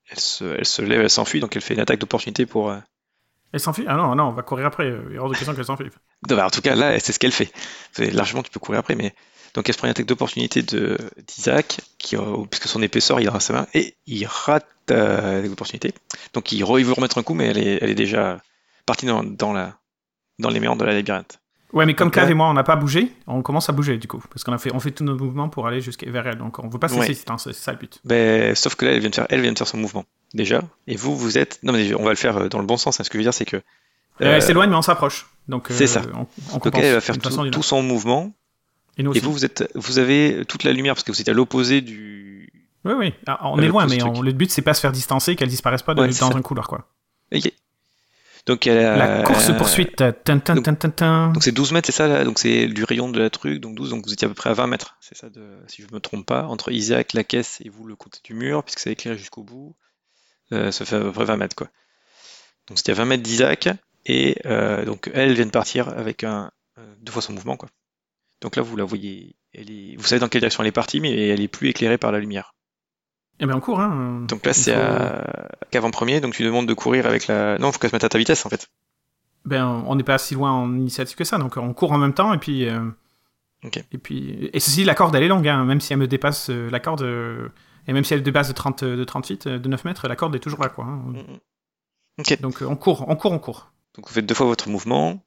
elle 0.09 0.19
se, 0.19 0.43
elle 0.43 0.65
se 0.65 0.81
lève, 0.81 1.01
elle 1.01 1.09
s'enfuit, 1.09 1.39
donc 1.39 1.55
elle 1.55 1.61
fait 1.61 1.73
une 1.73 1.79
attaque 1.79 1.99
d'opportunité 1.99 2.45
pour. 2.45 2.75
Euh, 3.51 3.57
elle 3.57 3.59
s'enfuit? 3.59 3.85
Ah 3.87 3.95
non, 3.95 4.15
non, 4.15 4.25
on 4.25 4.31
va 4.31 4.43
courir 4.43 4.65
après, 4.65 4.87
il 5.09 5.15
y 5.15 5.17
a 5.17 5.21
hors 5.21 5.29
de 5.29 5.35
question 5.35 5.53
qu'elle 5.53 5.65
s'enfuit. 5.65 5.89
Bah, 6.27 6.45
en 6.45 6.49
tout 6.49 6.61
cas, 6.61 6.75
là, 6.75 6.99
c'est 6.99 7.13
ce 7.13 7.19
qu'elle 7.19 7.31
fait. 7.31 7.51
Largement, 7.97 8.43
tu 8.43 8.51
peux 8.51 8.59
courir 8.59 8.79
après, 8.79 8.95
mais. 8.95 9.13
Donc 9.53 9.67
elle 9.67 9.73
se 9.73 9.79
prend 9.79 9.87
une 9.87 9.91
attaque 9.91 10.05
d'opportunité 10.05 10.61
d'Isaac, 10.61 11.81
qui, 11.97 12.15
puisque 12.49 12.67
son 12.69 12.81
épée 12.81 13.01
sort, 13.01 13.19
il 13.19 13.27
a 13.27 13.37
sa 13.41 13.51
main, 13.51 13.67
et 13.73 13.95
il 14.07 14.25
rate 14.25 14.65
l'opportunité. 14.87 15.93
Donc 16.33 16.53
il, 16.53 16.63
veut 16.63 16.93
remettre 16.93 17.17
un 17.17 17.23
coup, 17.23 17.33
mais 17.33 17.47
elle 17.47 17.57
est, 17.57 17.83
est 17.83 17.95
déjà 17.95 18.39
partie 18.85 19.05
dans, 19.05 19.25
dans 19.25 20.49
les 20.49 20.59
méandres 20.61 20.79
de 20.79 20.85
la 20.85 20.93
labyrinthe. 20.93 21.40
Ouais, 21.73 21.85
mais 21.85 21.93
comme 21.93 22.11
Cave 22.11 22.29
et 22.29 22.33
moi, 22.33 22.49
on 22.49 22.53
n'a 22.53 22.63
pas 22.63 22.75
bougé, 22.75 23.13
on 23.27 23.41
commence 23.41 23.69
à 23.69 23.73
bouger 23.73 23.97
du 23.97 24.07
coup, 24.07 24.21
parce 24.29 24.43
qu'on 24.43 24.51
a 24.51 24.57
fait, 24.57 24.73
on 24.73 24.79
fait 24.79 24.91
tous 24.91 25.03
nos 25.03 25.15
mouvements 25.15 25.49
pour 25.49 25.67
aller 25.67 25.79
jusqu'à 25.79 26.09
vers 26.09 26.27
elle, 26.27 26.37
donc 26.37 26.59
on 26.59 26.67
veut 26.67 26.79
pas 26.79 26.89
cesser, 26.89 27.13
c'est 27.13 27.53
ça 27.53 27.71
le 27.71 27.77
but. 27.77 27.99
Ben, 28.03 28.55
sauf 28.55 28.75
que 28.75 28.85
là, 28.85 28.91
elle 28.91 28.99
vient 28.99 29.09
de 29.09 29.15
faire, 29.15 29.27
elle 29.29 29.41
vient 29.41 29.53
de 29.53 29.57
faire 29.57 29.67
son 29.67 29.77
mouvement 29.77 30.05
déjà, 30.33 30.61
et 30.87 30.95
vous, 30.95 31.15
vous 31.15 31.37
êtes, 31.37 31.59
non 31.63 31.71
mais 31.71 31.93
on 31.93 32.03
va 32.03 32.09
le 32.09 32.17
faire 32.17 32.37
euh, 32.37 32.49
dans 32.49 32.59
le 32.59 32.65
bon 32.65 32.77
sens. 32.77 32.99
Hein. 32.99 33.03
Ce 33.03 33.09
que 33.09 33.17
je 33.17 33.19
veux 33.19 33.23
dire, 33.23 33.33
c'est 33.33 33.45
que 33.45 33.57
euh, 33.57 33.61
elle 34.19 34.41
s'éloigne, 34.41 34.69
mais 34.69 34.75
on 34.75 34.81
s'approche. 34.81 35.27
Donc 35.47 35.67
c'est 35.69 35.87
ça. 35.87 36.01
On, 36.13 36.27
donc 36.53 36.75
elle 36.75 36.93
va 36.93 37.01
faire 37.01 37.17
tout, 37.17 37.63
son 37.63 37.81
mouvement. 37.81 38.33
Et, 38.97 39.03
nous 39.03 39.13
vous, 39.13 39.31
vous 39.31 39.45
êtes, 39.45 39.71
vous 39.73 39.99
avez 39.99 40.43
toute 40.47 40.63
la 40.63 40.73
lumière 40.73 40.93
parce 40.93 41.03
que 41.03 41.11
vous 41.11 41.21
êtes 41.21 41.29
à 41.29 41.33
l'opposé 41.33 41.81
du. 41.81 42.51
Oui, 42.83 42.93
oui. 42.97 43.13
Ah, 43.27 43.39
on 43.49 43.59
est 43.59 43.67
loin, 43.67 43.87
mais 43.87 43.97
le 43.97 44.31
but 44.33 44.51
c'est 44.51 44.61
pas 44.61 44.73
se 44.73 44.81
faire 44.81 44.91
distancer, 44.91 45.35
qu'elle 45.35 45.49
disparaisse 45.49 45.83
pas 45.83 45.93
de, 45.93 46.05
dans 46.19 46.35
un 46.35 46.41
couloir, 46.41 46.67
quoi. 46.67 46.87
Ok. 47.33 47.51
Donc 48.45 48.65
elle 48.65 48.79
a, 48.79 48.97
la 48.97 49.23
course 49.23 49.51
poursuite. 49.57 50.01
donc 51.33 51.43
c'est 51.43 51.51
12 51.51 51.73
mètres, 51.73 51.85
c'est 51.85 51.91
ça 51.91 52.23
Donc 52.23 52.39
c'est 52.39 52.67
du 52.67 52.83
rayon 52.83 53.09
de 53.09 53.19
la 53.19 53.29
truc, 53.29 53.59
donc 53.59 53.75
12, 53.75 53.91
donc 53.91 54.05
vous 54.05 54.13
étiez 54.13 54.25
à 54.25 54.29
peu 54.29 54.35
près 54.35 54.49
à 54.49 54.53
20 54.53 54.67
mètres, 54.67 54.97
c'est 54.99 55.15
ça, 55.15 55.29
de, 55.29 55.59
si 55.67 55.81
je 55.81 55.87
ne 55.87 55.93
me 55.93 55.99
trompe 55.99 56.25
pas, 56.25 56.45
entre 56.45 56.71
Isaac, 56.71 57.13
la 57.13 57.23
caisse 57.23 57.61
et 57.63 57.69
vous 57.69 57.85
le 57.85 57.95
côté 57.95 58.19
du 58.23 58.33
mur, 58.33 58.63
puisque 58.63 58.79
ça 58.79 58.89
éclairé 58.89 59.17
jusqu'au 59.17 59.43
bout, 59.43 59.75
euh, 60.53 60.71
ça 60.71 60.85
fait 60.85 60.95
à 60.95 61.01
peu 61.01 61.11
près 61.11 61.25
20 61.25 61.37
mètres 61.37 61.55
quoi. 61.55 61.69
Donc 62.67 62.77
c'était 62.77 62.93
à 62.93 62.95
20 62.95 63.05
mètres 63.05 63.23
d'Isaac, 63.23 63.69
et 64.05 64.37
euh, 64.45 64.85
donc 64.85 65.11
elle 65.13 65.33
vient 65.33 65.45
de 65.45 65.51
partir 65.51 65.89
avec 65.89 66.23
un, 66.23 66.51
euh, 66.77 66.95
deux 67.01 67.11
fois 67.11 67.21
son 67.21 67.33
mouvement 67.33 67.57
quoi. 67.57 67.69
Donc 68.41 68.55
là, 68.55 68.63
vous 68.63 68.75
la 68.75 68.83
voyez, 68.83 69.35
elle 69.53 69.69
est, 69.69 69.95
vous 69.97 70.03
savez 70.03 70.19
dans 70.19 70.27
quelle 70.27 70.41
direction 70.41 70.63
elle 70.63 70.69
est 70.69 70.73
partie, 70.73 70.99
mais 70.99 71.27
elle 71.27 71.41
est 71.41 71.47
plus 71.47 71.69
éclairée 71.69 71.99
par 71.99 72.11
la 72.11 72.19
lumière. 72.19 72.55
Eh 73.41 73.47
bien, 73.47 73.55
on 73.55 73.59
court, 73.59 73.79
hein. 73.79 74.23
Donc 74.27 74.45
là, 74.45 74.53
c'est 74.53 74.73
à 74.73 75.49
qu'avant-premier, 75.71 76.21
donc 76.21 76.35
tu 76.35 76.43
demandes 76.43 76.67
de 76.67 76.73
courir 76.75 77.07
avec 77.07 77.25
la. 77.25 77.57
Non, 77.57 77.71
faut 77.71 77.79
qu'elle 77.79 77.89
se 77.89 77.95
mette 77.95 78.03
à 78.03 78.09
ta 78.09 78.19
vitesse, 78.19 78.45
en 78.45 78.49
fait. 78.49 78.69
Ben, 79.45 79.83
on 79.87 79.95
n'est 79.95 80.03
pas 80.03 80.19
si 80.19 80.35
loin 80.35 80.51
en 80.51 80.71
initiative 80.75 81.17
que 81.17 81.23
ça, 81.23 81.39
donc 81.39 81.57
on 81.57 81.73
court 81.73 81.91
en 81.91 81.97
même 81.97 82.13
temps, 82.13 82.33
et 82.33 82.37
puis. 82.37 82.69
Euh, 82.69 82.85
et 83.63 83.97
puis. 83.97 84.49
Et 84.53 84.59
ceci, 84.59 84.83
la 84.83 84.93
corde, 84.93 85.15
elle 85.15 85.23
est 85.23 85.27
longue, 85.27 85.47
hein, 85.47 85.65
même 85.65 85.81
si 85.81 85.91
elle 85.91 85.99
me 85.99 86.07
dépasse 86.07 86.51
euh, 86.51 86.69
la 86.69 86.79
corde. 86.79 87.01
Euh, 87.01 87.49
et 87.87 87.93
même 87.93 88.03
si 88.03 88.13
elle 88.13 88.21
dépasse 88.21 88.47
de 88.47 88.53
30, 88.53 88.83
de 88.83 89.03
30 89.03 89.25
feet, 89.25 89.47
de 89.47 89.67
9 89.67 89.85
mètres, 89.85 90.07
la 90.07 90.15
corde 90.15 90.35
est 90.35 90.39
toujours 90.39 90.61
là, 90.61 90.69
quoi. 90.69 90.85
Hein. 90.85 91.01
Mm, 92.17 92.21
mm. 92.21 92.35
Donc 92.41 92.61
on 92.61 92.75
court, 92.75 93.05
on 93.07 93.15
court, 93.15 93.31
on 93.31 93.39
court. 93.39 93.71
Donc 93.95 94.07
vous 94.07 94.13
faites 94.13 94.25
deux 94.27 94.35
fois 94.35 94.45
votre 94.45 94.69
mouvement. 94.69 95.23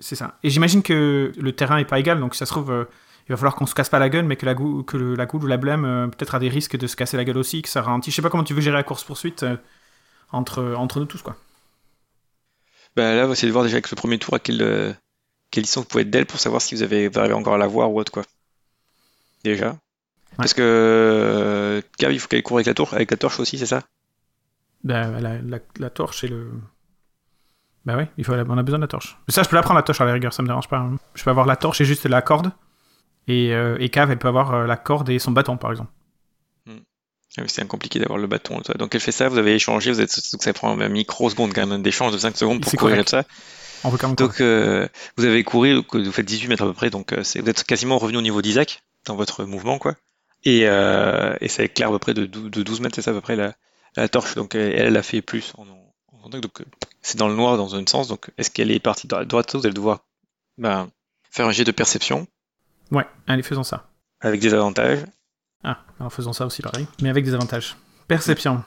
C'est 0.00 0.16
ça. 0.16 0.38
Et 0.42 0.50
j'imagine 0.50 0.82
que 0.82 1.30
le 1.38 1.52
terrain 1.52 1.78
est 1.78 1.84
pas 1.84 2.00
égal, 2.00 2.18
donc 2.18 2.34
ça 2.34 2.46
se 2.46 2.50
trouve 2.50 2.88
il 3.26 3.32
va 3.32 3.36
falloir 3.36 3.54
qu'on 3.54 3.66
se 3.66 3.74
casse 3.74 3.88
pas 3.88 3.98
la 3.98 4.10
gueule, 4.10 4.26
mais 4.26 4.36
que 4.36 4.44
la, 4.44 4.54
que 4.54 4.96
la 4.96 5.26
goule 5.26 5.44
ou 5.44 5.46
la 5.46 5.56
blême 5.56 5.84
euh, 5.84 6.06
peut-être 6.08 6.34
a 6.34 6.38
des 6.38 6.50
risques 6.50 6.76
de 6.76 6.86
se 6.86 6.94
casser 6.94 7.16
la 7.16 7.24
gueule 7.24 7.38
aussi, 7.38 7.62
que 7.62 7.70
ça 7.70 7.80
ralentit. 7.80 8.10
Je 8.10 8.16
sais 8.16 8.22
pas 8.22 8.28
comment 8.28 8.44
tu 8.44 8.52
veux 8.52 8.60
gérer 8.60 8.76
la 8.76 8.82
course-poursuite 8.82 9.44
euh, 9.44 9.56
entre, 10.30 10.74
entre 10.76 11.00
nous 11.00 11.06
tous, 11.06 11.22
quoi. 11.22 11.36
Bah 12.96 13.14
là, 13.14 13.26
vous 13.26 13.32
essayez 13.32 13.48
de 13.48 13.52
voir 13.52 13.64
déjà 13.64 13.76
avec 13.76 13.90
le 13.90 13.96
premier 13.96 14.18
tour 14.18 14.34
à 14.34 14.38
quelle, 14.38 14.62
euh, 14.62 14.92
quelle 15.50 15.64
distance 15.64 15.84
vous 15.84 15.88
pouvez 15.88 16.02
être 16.02 16.10
d'elle 16.10 16.26
pour 16.26 16.38
savoir 16.38 16.60
si 16.60 16.74
vous 16.74 16.82
avez 16.82 17.08
vous 17.08 17.18
arrivez 17.18 17.34
encore 17.34 17.54
à 17.54 17.58
la 17.58 17.66
voir 17.66 17.90
ou 17.90 17.98
autre, 17.98 18.12
quoi. 18.12 18.24
Déjà. 19.42 19.76
Parce 20.36 20.52
que 20.52 21.82
Gav, 21.98 22.12
il 22.12 22.20
faut 22.20 22.28
qu'elle 22.28 22.42
court 22.42 22.58
avec 22.58 22.66
la, 22.66 22.74
tour, 22.74 22.92
avec 22.92 23.10
la 23.10 23.16
torche 23.16 23.40
aussi, 23.40 23.56
c'est 23.56 23.66
ça? 23.66 23.82
Bah, 24.82 25.08
la, 25.20 25.38
la, 25.78 25.90
torche 25.90 26.24
et 26.24 26.28
le. 26.28 26.50
Bah 27.86 27.96
oui, 27.96 28.04
il 28.18 28.24
faut, 28.24 28.32
on 28.32 28.58
a 28.58 28.62
besoin 28.62 28.78
de 28.78 28.84
la 28.84 28.88
torche. 28.88 29.16
Mais 29.26 29.32
ça, 29.32 29.42
je 29.42 29.48
peux 29.48 29.56
la 29.56 29.62
prendre 29.62 29.78
la 29.78 29.82
torche 29.82 30.00
à 30.00 30.04
la 30.04 30.12
rigueur, 30.12 30.32
ça 30.32 30.42
me 30.42 30.48
dérange 30.48 30.68
pas. 30.68 30.78
Hein. 30.78 30.98
Je 31.14 31.24
peux 31.24 31.30
avoir 31.30 31.46
la 31.46 31.56
torche 31.56 31.80
et 31.80 31.84
juste 31.84 32.04
la 32.04 32.20
corde. 32.20 32.52
Et, 33.28 33.52
euh, 33.52 33.76
et 33.80 33.88
Cave, 33.88 34.10
elle 34.10 34.18
peut 34.18 34.28
avoir 34.28 34.54
euh, 34.54 34.66
la 34.66 34.76
corde 34.76 35.08
et 35.10 35.18
son 35.18 35.30
bâton, 35.30 35.56
par 35.56 35.70
exemple. 35.70 35.90
Hmm. 36.66 36.78
Ah 37.38 37.42
c'est 37.46 37.66
compliqué 37.66 37.98
d'avoir 37.98 38.18
le 38.18 38.26
bâton. 38.26 38.60
Donc 38.78 38.94
elle 38.94 39.00
fait 39.00 39.12
ça, 39.12 39.28
vous 39.28 39.38
avez 39.38 39.54
échangé, 39.54 39.90
vous 39.92 40.00
êtes, 40.00 40.10
ça 40.10 40.52
prend 40.52 40.78
un 40.78 40.88
microseconde 40.88 41.52
quand 41.54 41.66
même 41.66 41.82
d'échange 41.82 42.12
de 42.12 42.18
5 42.18 42.36
secondes 42.36 42.60
pour 42.62 42.72
courir 42.72 43.04
tout 43.04 43.10
ça. 43.10 43.24
On 43.82 43.90
veut 43.90 43.98
quand 43.98 44.08
même 44.08 44.16
donc 44.16 44.40
euh, 44.40 44.88
vous 45.16 45.24
avez 45.24 45.44
couru, 45.44 45.82
vous 45.92 46.12
faites 46.12 46.24
18 46.24 46.48
mètres 46.48 46.62
à 46.62 46.66
peu 46.66 46.72
près, 46.72 46.90
donc 46.90 47.12
vous 47.12 47.48
êtes 47.50 47.64
quasiment 47.64 47.98
revenu 47.98 48.18
au 48.18 48.22
niveau 48.22 48.40
d'Isaac 48.40 48.82
dans 49.04 49.16
votre 49.16 49.44
mouvement, 49.44 49.78
quoi. 49.78 49.94
Et, 50.44 50.62
euh, 50.64 51.34
et 51.40 51.48
ça 51.48 51.62
éclaire 51.62 51.88
à 51.88 51.92
peu 51.92 51.98
près 51.98 52.14
de 52.14 52.26
12, 52.26 52.80
mètres, 52.80 52.94
c'est 52.94 53.02
ça 53.02 53.10
à 53.10 53.14
peu 53.14 53.20
près 53.20 53.36
la, 53.36 53.54
la 53.96 54.08
torche. 54.08 54.34
Donc 54.34 54.54
elle, 54.54 54.72
elle 54.74 54.96
a 54.96 55.02
fait 55.02 55.22
plus 55.22 55.52
en, 55.56 55.66
en, 56.22 56.28
donc 56.28 56.62
c'est 57.02 57.18
dans 57.18 57.28
le 57.28 57.34
noir 57.34 57.56
dans 57.56 57.74
un 57.74 57.86
sens. 57.86 58.08
Donc 58.08 58.30
est-ce 58.38 58.50
qu'elle 58.50 58.70
est 58.70 58.80
partie 58.80 59.06
droite 59.06 59.54
Vous 59.54 59.66
allez 59.66 59.74
devoir 59.74 60.00
ben, 60.58 60.90
faire 61.30 61.46
un 61.46 61.52
jet 61.52 61.64
de 61.64 61.72
perception 61.72 62.26
Ouais, 62.90 63.06
allez, 63.26 63.42
faisons 63.42 63.64
ça. 63.64 63.88
Avec 64.20 64.40
des 64.40 64.54
avantages. 64.54 65.04
Ah, 65.62 65.78
alors 65.98 66.12
faisons 66.12 66.32
ça 66.32 66.46
aussi 66.46 66.62
pareil, 66.62 66.86
mais 67.00 67.08
avec 67.08 67.24
des 67.24 67.34
avantages. 67.34 67.76
Perception. 68.06 68.62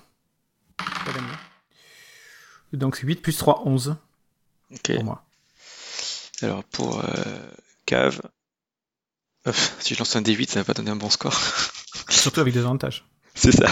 Donc 2.74 2.96
c'est 2.96 3.06
8 3.06 3.22
plus 3.22 3.38
3, 3.38 3.64
11. 3.66 3.96
Ok. 4.72 4.96
Pour 4.96 5.04
moi. 5.04 5.24
Alors 6.42 6.64
pour 6.66 7.04
euh, 7.04 7.52
Cave, 7.86 8.22
si 9.80 9.94
je 9.94 10.00
lance 10.00 10.16
un 10.16 10.22
D8, 10.22 10.50
ça 10.50 10.60
va 10.60 10.66
pas 10.66 10.74
donner 10.74 10.92
un 10.92 10.96
bon 10.96 11.10
score. 11.10 11.40
Surtout 12.10 12.42
avec 12.42 12.54
des 12.54 12.60
avantages. 12.62 13.06
C'est 13.36 13.52
ça. 13.52 13.68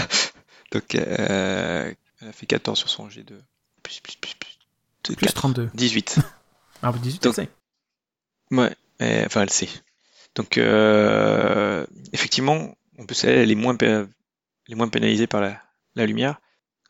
Donc 0.72 0.96
euh, 0.96 1.94
elle 2.22 2.28
a 2.28 2.32
fait 2.32 2.46
14 2.46 2.78
sur 2.78 2.90
son 2.90 3.08
G2. 3.08 3.34
Plus, 3.84 4.00
plus, 4.00 4.16
plus, 4.16 4.34
plus. 4.36 5.16
Plus 5.16 5.34
32. 5.34 5.70
18. 5.74 6.20
ah, 6.82 6.92
18, 6.92 7.24
Donc, 7.24 7.38
elle 7.38 7.46
sait. 7.46 7.52
Ouais, 8.52 8.76
enfin 9.26 9.42
elle 9.42 9.50
sait. 9.52 9.70
Donc 10.36 10.58
euh, 10.58 11.86
effectivement, 12.14 12.76
en 13.00 13.06
plus 13.06 13.24
elle, 13.24 13.52
est 13.52 13.56
moins, 13.56 13.78
moins 14.70 14.88
pénalisée 14.90 15.28
par 15.28 15.42
la, 15.42 16.06
lumière. 16.06 16.40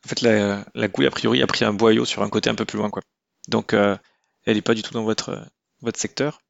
En 0.04 0.08
fait, 0.08 0.20
la, 0.20 0.64
la 0.74 0.86
a 0.86 1.10
priori 1.10 1.42
a 1.42 1.46
pris 1.46 1.64
un 1.64 1.72
boyau 1.72 2.04
sur 2.04 2.22
un 2.22 2.28
côté 2.28 2.50
un 2.50 2.54
peu 2.54 2.64
plus 2.64 2.78
loin, 2.78 2.90
quoi. 2.90 3.02
Donc 3.48 3.72
euh, 3.72 3.96
elle 4.44 4.56
n'est 4.56 4.62
pas 4.62 4.74
du 4.74 4.82
tout 4.82 4.92
dans 4.92 5.04
votre, 5.04 5.46
votre 5.80 5.98
secteur. 5.98 6.40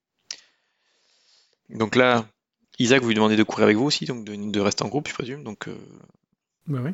Donc 1.68 1.96
là, 1.96 2.26
Isaac, 2.78 3.02
vous 3.02 3.08
lui 3.08 3.14
demandez 3.14 3.36
de 3.36 3.42
courir 3.42 3.64
avec 3.64 3.76
vous 3.76 3.84
aussi, 3.84 4.04
donc 4.04 4.24
de, 4.24 4.60
rester 4.60 4.84
en 4.84 4.88
groupe, 4.88 5.08
je 5.08 5.14
présume. 5.14 5.42
Donc, 5.42 5.68
euh, 5.68 5.76
bah 6.66 6.80
oui. 6.82 6.90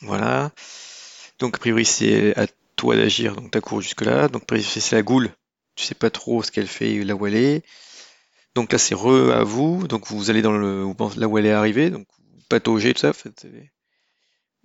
Voilà. 0.00 0.52
Donc 1.38 1.56
a 1.56 1.58
priori 1.58 1.84
c'est 1.84 2.36
à 2.38 2.46
toi 2.76 2.96
d'agir, 2.96 3.34
donc 3.34 3.50
tu 3.50 3.58
as 3.58 3.60
couru 3.60 3.82
jusque 3.82 4.02
là. 4.02 4.28
Donc 4.28 4.44
c'est 4.62 4.92
la 4.92 5.02
goule, 5.02 5.30
tu 5.74 5.84
sais 5.84 5.94
pas 5.94 6.10
trop 6.10 6.42
ce 6.42 6.50
qu'elle 6.50 6.66
fait, 6.66 7.02
là 7.04 7.14
où 7.14 7.26
elle 7.26 7.34
est. 7.34 7.64
Donc 8.56 8.72
là, 8.72 8.78
c'est 8.78 8.94
re 8.94 9.32
à 9.32 9.44
vous. 9.44 9.86
Donc 9.86 10.06
vous 10.06 10.30
allez 10.30 10.40
dans 10.40 10.56
le 10.56 10.86
là 11.18 11.28
où 11.28 11.36
elle 11.36 11.44
est 11.44 11.52
arrivée. 11.52 11.90
Donc 11.90 12.06
vous 12.18 12.40
pataugez 12.48 12.94
tout 12.94 13.00
ça. 13.00 13.12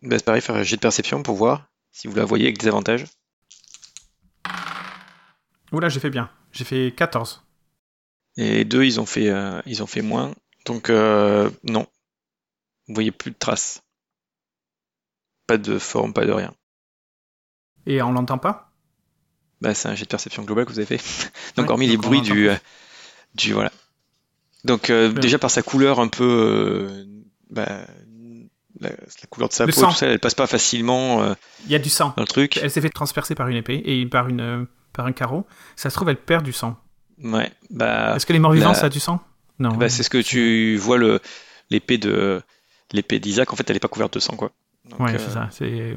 Bah, 0.01 0.17
c'est 0.17 0.23
pareil, 0.23 0.41
faire 0.41 0.55
un 0.55 0.63
jet 0.63 0.77
de 0.77 0.81
perception 0.81 1.21
pour 1.21 1.35
voir 1.35 1.67
si 1.91 2.07
vous 2.07 2.15
la 2.15 2.23
voyez 2.23 2.45
avec 2.45 2.57
des 2.57 2.69
avantages. 2.69 3.03
Oula, 5.73 5.89
j'ai 5.89 5.99
fait 5.99 6.09
bien. 6.09 6.31
J'ai 6.53 6.63
fait 6.63 6.93
14. 6.95 7.43
Et 8.37 8.63
deux, 8.63 8.85
ils 8.85 9.01
ont 9.01 9.05
fait, 9.05 9.29
euh, 9.29 9.61
ils 9.65 9.83
ont 9.83 9.87
fait 9.87 10.01
moins. 10.01 10.33
Donc 10.65 10.89
euh, 10.89 11.49
non. 11.65 11.85
Vous 12.87 12.93
voyez 12.93 13.11
plus 13.11 13.31
de 13.31 13.37
traces. 13.37 13.83
Pas 15.47 15.57
de 15.57 15.77
forme, 15.77 16.13
pas 16.13 16.25
de 16.25 16.31
rien. 16.31 16.53
Et 17.85 18.01
on 18.01 18.13
l'entend 18.13 18.37
pas? 18.37 18.71
Bah 19.59 19.73
c'est 19.73 19.89
un 19.89 19.95
jet 19.95 20.05
de 20.05 20.09
perception 20.09 20.43
global 20.43 20.63
que 20.65 20.71
vous 20.71 20.79
avez 20.79 20.97
fait. 20.97 21.31
donc 21.57 21.69
hormis 21.69 21.87
les 21.87 21.97
bruits 21.97 22.21
du, 22.21 22.49
euh, 22.49 22.55
du 23.35 23.51
voilà. 23.51 23.71
Donc 24.63 24.89
euh, 24.89 25.11
déjà 25.11 25.39
par 25.39 25.49
sa 25.49 25.61
couleur 25.61 25.99
un 25.99 26.07
peu, 26.07 26.23
euh, 26.23 27.05
bah, 27.49 27.85
la, 28.79 28.91
couleur 29.29 29.49
de 29.49 29.53
sa 29.53 29.65
peau, 29.65 29.71
tout 29.71 29.91
ça, 29.91 30.07
elle 30.07 30.19
passe 30.19 30.35
pas 30.35 30.47
facilement. 30.47 31.23
Euh, 31.23 31.33
Il 31.65 31.71
y 31.71 31.75
a 31.75 31.79
du 31.79 31.89
sang 31.89 32.13
dans 32.15 32.23
le 32.23 32.27
truc. 32.27 32.57
Elle 32.57 32.69
s'est 32.69 32.81
fait 32.81 32.89
transpercer 32.89 33.35
par 33.35 33.47
une 33.47 33.57
épée 33.57 33.81
et 33.83 34.05
par 34.05 34.27
une 34.27 34.67
par 34.93 35.05
un 35.05 35.13
carreau. 35.13 35.45
Ça 35.75 35.89
se 35.89 35.95
trouve, 35.95 36.09
elle 36.09 36.17
perd 36.17 36.43
du 36.43 36.53
sang. 36.53 36.77
Ouais. 37.23 37.51
Bah. 37.69 38.15
Est-ce 38.15 38.25
que 38.25 38.33
les 38.33 38.39
morts 38.39 38.51
vivants 38.51 38.73
ça 38.73 38.87
a 38.87 38.89
du 38.89 38.99
sang? 38.99 39.19
Non. 39.59 39.71
Bah, 39.71 39.89
c'est 39.89 40.03
ce 40.03 40.09
que 40.09 40.21
tu 40.21 40.77
vois 40.77 40.97
le 40.97 41.19
l'épée 41.69 41.97
de 41.97 42.41
l'épée 42.91 43.19
d'Isaac. 43.19 43.51
En 43.51 43.55
fait, 43.55 43.69
elle 43.69 43.75
est 43.75 43.81
pas 43.81 43.87
couverte 43.87 44.13
de 44.13 44.19
sang 44.19 44.35
quoi. 44.35 44.51
ouais, 44.99 45.17
c'est 45.17 45.31
ça. 45.31 45.49
C'est 45.51 45.95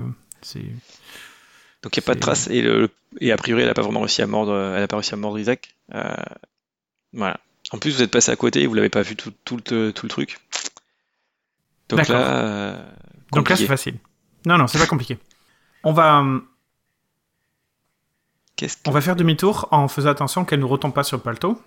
donc 1.83 1.94
il 1.99 2.00
n'y 2.00 2.04
a 2.04 2.06
pas 2.06 2.14
de 2.14 2.21
trace 2.21 2.49
et, 2.49 2.62
le, 2.62 2.88
et 3.21 3.30
a 3.30 3.37
priori 3.37 3.61
elle 3.61 3.68
n'a 3.68 3.75
pas 3.75 3.83
vraiment 3.83 4.00
réussi 4.00 4.23
à 4.23 4.26
mordre, 4.26 4.59
elle 4.75 4.83
a 4.83 4.88
pas 4.88 4.97
réussi 4.97 5.12
à 5.12 5.18
mordre 5.18 5.38
Isaac. 5.38 5.75
voilà. 7.12 7.38
En 7.75 7.78
plus, 7.78 7.97
vous 7.97 8.02
êtes 8.02 8.11
passé 8.12 8.31
à 8.31 8.37
côté 8.37 8.62
et 8.62 8.66
vous 8.69 8.75
l'avez 8.75 8.88
pas 8.88 9.02
vu 9.02 9.16
tout, 9.16 9.33
le, 9.50 9.90
tout 9.90 10.07
le 10.07 10.09
truc. 10.09 10.38
Donc 11.88 12.07
là. 12.07 12.38
Euh, 12.38 12.90
Donc 13.33 13.49
là, 13.49 13.57
c'est 13.57 13.66
facile. 13.66 13.99
Non, 14.47 14.57
non, 14.59 14.69
c'est 14.69 14.78
pas 14.78 14.87
compliqué. 14.87 15.19
On 15.83 15.93
va. 15.93 16.21
Euh, 16.21 16.38
on 18.87 18.93
va 18.93 19.00
faire 19.00 19.16
demi-tour 19.16 19.66
en 19.73 19.88
faisant 19.88 20.11
attention 20.11 20.45
qu'elle 20.45 20.61
ne 20.61 20.64
retombe 20.64 20.95
pas 20.95 21.02
sur 21.02 21.16
le 21.16 21.23
paletot. 21.25 21.61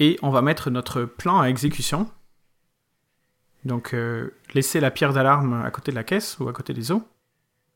Et 0.00 0.18
on 0.22 0.30
va 0.30 0.40
mettre 0.40 0.70
notre 0.70 1.02
plan 1.04 1.38
à 1.38 1.50
exécution. 1.50 2.08
Donc, 3.66 3.92
euh, 3.92 4.34
laisser 4.54 4.80
la 4.80 4.90
pierre 4.90 5.12
d'alarme 5.12 5.62
à 5.66 5.70
côté 5.70 5.90
de 5.90 5.96
la 5.96 6.02
caisse 6.02 6.38
ou 6.40 6.48
à 6.48 6.54
côté 6.54 6.72
des 6.72 6.92
eaux. 6.92 7.06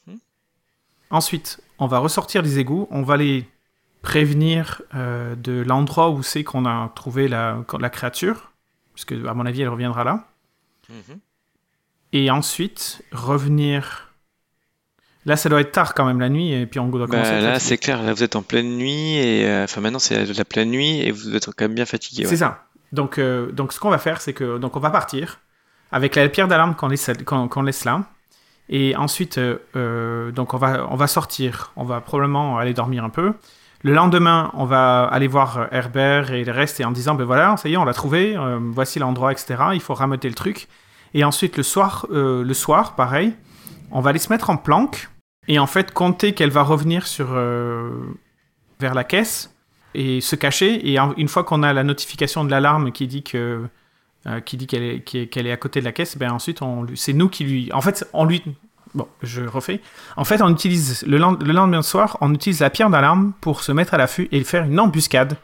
Hmm. 0.06 0.16
Ensuite, 1.10 1.60
on 1.78 1.86
va 1.86 1.98
ressortir 1.98 2.40
les 2.40 2.58
égouts. 2.58 2.88
On 2.90 3.02
va 3.02 3.18
les 3.18 3.46
prévenir 4.06 4.82
euh, 4.94 5.34
de 5.34 5.64
l'endroit 5.66 6.10
où 6.10 6.22
c'est 6.22 6.44
qu'on 6.44 6.64
a 6.64 6.92
trouvé 6.94 7.26
la, 7.26 7.64
la 7.80 7.90
créature, 7.90 8.52
parce 8.94 9.04
que 9.04 9.26
à 9.26 9.34
mon 9.34 9.44
avis 9.46 9.62
elle 9.62 9.68
reviendra 9.68 10.04
là. 10.04 10.28
Mhm. 10.88 11.18
Et 12.12 12.30
ensuite 12.30 13.02
revenir. 13.10 14.12
Là, 15.24 15.36
ça 15.36 15.48
doit 15.48 15.60
être 15.60 15.72
tard 15.72 15.92
quand 15.94 16.04
même 16.04 16.20
la 16.20 16.28
nuit, 16.28 16.52
et 16.52 16.66
puis 16.66 16.78
on 16.78 16.86
doit 16.86 17.08
bah, 17.08 17.20
commencer. 17.20 17.40
là, 17.40 17.58
c'est 17.58 17.78
clair. 17.78 18.00
Là, 18.00 18.12
vous 18.12 18.22
êtes 18.22 18.36
en 18.36 18.42
pleine 18.42 18.76
nuit, 18.76 19.16
et 19.16 19.44
euh, 19.44 19.64
enfin 19.64 19.80
maintenant 19.80 19.98
c'est 19.98 20.24
la 20.24 20.44
pleine 20.44 20.70
nuit, 20.70 21.00
et 21.00 21.10
vous 21.10 21.34
êtes 21.34 21.46
quand 21.46 21.64
même 21.64 21.74
bien 21.74 21.84
fatigué. 21.84 22.26
C'est 22.26 22.36
ça. 22.36 22.68
Donc, 22.92 23.18
euh, 23.18 23.50
donc, 23.50 23.72
ce 23.72 23.80
qu'on 23.80 23.90
va 23.90 23.98
faire, 23.98 24.20
c'est 24.20 24.34
que 24.34 24.58
donc 24.58 24.76
on 24.76 24.80
va 24.80 24.90
partir 24.90 25.40
avec 25.90 26.14
la 26.14 26.28
pierre 26.28 26.46
d'alarme 26.46 26.76
qu'on 26.76 26.86
laisse, 26.86 27.10
qu'on 27.24 27.62
laisse 27.62 27.84
là. 27.84 28.04
Et 28.68 28.94
ensuite, 28.94 29.40
donc 29.74 30.54
on 30.54 30.58
va, 30.58 30.86
on 30.90 30.96
va 30.96 31.08
sortir. 31.08 31.72
On 31.74 31.84
va 31.84 32.00
probablement 32.00 32.58
aller 32.58 32.72
dormir 32.72 33.02
un 33.02 33.10
peu. 33.10 33.34
Le 33.86 33.94
lendemain, 33.94 34.50
on 34.54 34.64
va 34.64 35.04
aller 35.04 35.28
voir 35.28 35.58
euh, 35.58 35.66
Herbert 35.70 36.32
et 36.32 36.42
le 36.42 36.50
reste 36.50 36.80
et 36.80 36.84
en 36.84 36.90
disant, 36.90 37.14
ben 37.14 37.22
voilà, 37.22 37.56
ça 37.56 37.68
y 37.68 37.74
est, 37.74 37.76
on 37.76 37.84
l'a 37.84 37.94
trouvé, 37.94 38.36
euh, 38.36 38.58
voici 38.60 38.98
l'endroit, 38.98 39.30
etc. 39.30 39.54
Il 39.74 39.80
faut 39.80 39.94
rameuter 39.94 40.28
le 40.28 40.34
truc. 40.34 40.66
Et 41.14 41.22
ensuite, 41.22 41.56
le 41.56 41.62
soir, 41.62 42.04
euh, 42.10 42.42
le 42.42 42.52
soir, 42.52 42.96
pareil, 42.96 43.34
on 43.92 44.00
va 44.00 44.10
aller 44.10 44.18
se 44.18 44.32
mettre 44.32 44.50
en 44.50 44.56
planque 44.56 45.08
et 45.46 45.60
en 45.60 45.68
fait 45.68 45.92
compter 45.92 46.34
qu'elle 46.34 46.50
va 46.50 46.62
revenir 46.62 47.06
sur, 47.06 47.28
vers 48.80 48.94
la 48.94 49.04
caisse 49.04 49.54
et 49.94 50.20
se 50.20 50.34
cacher. 50.34 50.90
Et 50.90 50.98
une 50.98 51.28
fois 51.28 51.44
qu'on 51.44 51.62
a 51.62 51.72
la 51.72 51.84
notification 51.84 52.44
de 52.44 52.50
l'alarme 52.50 52.90
qui 52.90 53.06
dit 53.06 53.22
que 53.22 53.68
qui 54.44 54.56
dit 54.56 54.66
qu'elle 54.66 54.82
est, 54.82 55.14
est 55.14 55.52
à 55.52 55.56
côté 55.56 55.78
de 55.78 55.84
la 55.84 55.92
caisse, 55.92 56.18
ben 56.18 56.32
ensuite 56.32 56.58
c'est 56.96 57.12
nous 57.12 57.28
qui 57.28 57.44
lui, 57.44 57.72
en 57.72 57.80
fait, 57.80 58.04
on 58.12 58.24
lui, 58.24 58.42
Bon, 58.94 59.08
je 59.22 59.42
refais. 59.42 59.80
En 60.16 60.24
fait, 60.24 60.40
on 60.40 60.48
utilise 60.48 61.04
le, 61.06 61.18
lendemain 61.18 61.82
soir, 61.82 62.16
on 62.20 62.32
utilise 62.32 62.60
la 62.60 62.70
pierre 62.70 62.90
d'alarme 62.90 63.32
pour 63.40 63.62
se 63.62 63.72
mettre 63.72 63.94
à 63.94 63.98
l'affût 63.98 64.28
et 64.32 64.42
faire 64.44 64.64
une 64.64 64.80
embuscade 64.80 65.36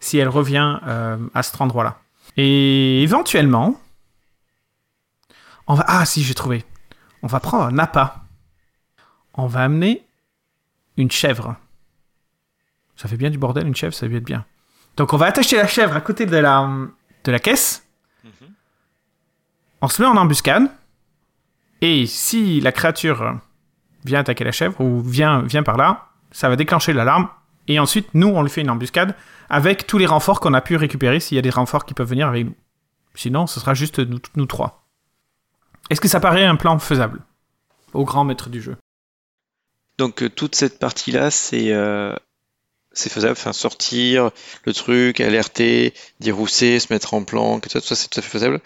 si 0.00 0.18
elle 0.18 0.28
revient 0.28 0.78
euh, 0.86 1.16
à 1.34 1.42
cet 1.42 1.60
endroit-là. 1.60 1.98
Et 2.36 3.02
éventuellement, 3.02 3.80
on 5.66 5.74
va. 5.74 5.84
Ah, 5.86 6.04
si, 6.04 6.22
j'ai 6.22 6.34
trouvé. 6.34 6.64
On 7.22 7.26
va 7.26 7.40
prendre 7.40 7.64
un 7.64 7.78
appât. 7.78 8.24
On 9.34 9.46
va 9.46 9.62
amener 9.62 10.06
une 10.96 11.10
chèvre. 11.10 11.56
Ça 12.96 13.08
fait 13.08 13.16
bien 13.16 13.30
du 13.30 13.38
bordel, 13.38 13.66
une 13.66 13.74
chèvre, 13.74 13.94
ça 13.94 14.06
va 14.06 14.16
être 14.16 14.24
bien. 14.24 14.44
Donc, 14.96 15.12
on 15.12 15.16
va 15.16 15.26
attacher 15.26 15.56
la 15.56 15.66
chèvre 15.66 15.96
à 15.96 16.00
côté 16.00 16.26
de 16.26 16.36
la, 16.36 16.68
de 17.24 17.32
la 17.32 17.38
caisse. 17.40 17.86
Mhm. 18.22 18.52
On 19.80 19.88
se 19.88 20.00
met 20.00 20.08
en 20.08 20.16
embuscade. 20.16 20.68
Et 21.86 22.06
si 22.06 22.62
la 22.62 22.72
créature 22.72 23.38
vient 24.06 24.20
attaquer 24.20 24.42
la 24.42 24.52
chèvre 24.52 24.80
ou 24.80 25.02
vient, 25.02 25.42
vient 25.42 25.62
par 25.62 25.76
là, 25.76 26.06
ça 26.30 26.48
va 26.48 26.56
déclencher 26.56 26.94
l'alarme. 26.94 27.28
Et 27.68 27.78
ensuite, 27.78 28.08
nous, 28.14 28.28
on 28.28 28.40
lui 28.40 28.48
fait 28.48 28.62
une 28.62 28.70
embuscade 28.70 29.14
avec 29.50 29.86
tous 29.86 29.98
les 29.98 30.06
renforts 30.06 30.40
qu'on 30.40 30.54
a 30.54 30.62
pu 30.62 30.76
récupérer 30.76 31.20
s'il 31.20 31.36
y 31.36 31.38
a 31.38 31.42
des 31.42 31.50
renforts 31.50 31.84
qui 31.84 31.92
peuvent 31.92 32.08
venir 32.08 32.26
avec 32.26 32.46
nous. 32.46 32.54
Sinon, 33.14 33.46
ce 33.46 33.60
sera 33.60 33.74
juste 33.74 33.98
nous, 33.98 34.46
trois. 34.46 34.88
Est-ce 35.90 36.00
que 36.00 36.08
ça 36.08 36.20
paraît 36.20 36.46
un 36.46 36.56
plan 36.56 36.78
faisable 36.78 37.20
au 37.92 38.06
grand 38.06 38.24
maître 38.24 38.48
du 38.48 38.62
jeu? 38.62 38.78
Donc 39.98 40.22
euh, 40.22 40.30
toute 40.30 40.54
cette 40.54 40.78
partie-là, 40.78 41.30
c'est 41.30 41.70
euh, 41.70 42.16
c'est 42.94 43.10
faisable, 43.10 43.32
enfin 43.32 43.52
sortir 43.52 44.30
le 44.64 44.72
truc, 44.72 45.20
alerter, 45.20 45.94
dérousser, 46.20 46.78
se 46.78 46.92
mettre 46.92 47.14
en 47.14 47.24
plan, 47.24 47.60
tout 47.60 47.68
ça, 47.68 47.80
tout 47.80 47.86
ça 47.86 47.94
c'est 47.94 48.08
tout 48.08 48.18
à 48.18 48.22
fait 48.22 48.30
faisable. 48.30 48.60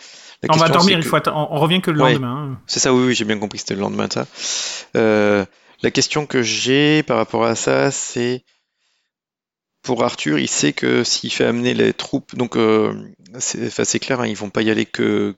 on 0.48 0.56
va 0.56 0.68
dormir, 0.68 0.98
il 0.98 1.04
faut 1.04 1.16
on, 1.28 1.58
revient 1.58 1.80
que 1.80 1.90
le 1.90 1.98
lendemain. 1.98 2.52
Hein. 2.52 2.60
C'est 2.66 2.80
ça, 2.80 2.94
oui, 2.94 3.06
oui 3.06 3.14
j'ai 3.14 3.24
bien 3.24 3.38
compris 3.38 3.58
que 3.58 3.62
c'était 3.62 3.74
le 3.74 3.80
lendemain 3.80 4.08
ça. 4.12 4.26
Euh, 4.96 5.44
la 5.82 5.90
question 5.90 6.26
que 6.26 6.42
j'ai 6.42 7.02
par 7.02 7.16
rapport 7.16 7.44
à 7.44 7.54
ça, 7.54 7.90
c'est 7.90 8.44
pour 9.82 10.04
Arthur, 10.04 10.38
il 10.38 10.48
sait 10.48 10.72
que 10.72 11.04
s'il 11.04 11.32
fait 11.32 11.44
amener 11.44 11.72
les 11.72 11.92
troupes, 11.92 12.36
donc 12.36 12.56
c'est 13.38 13.98
clair, 13.98 14.20
hein, 14.20 14.26
ils 14.26 14.36
vont 14.36 14.50
pas 14.50 14.62
y 14.62 14.70
aller 14.70 14.86
que, 14.86 15.34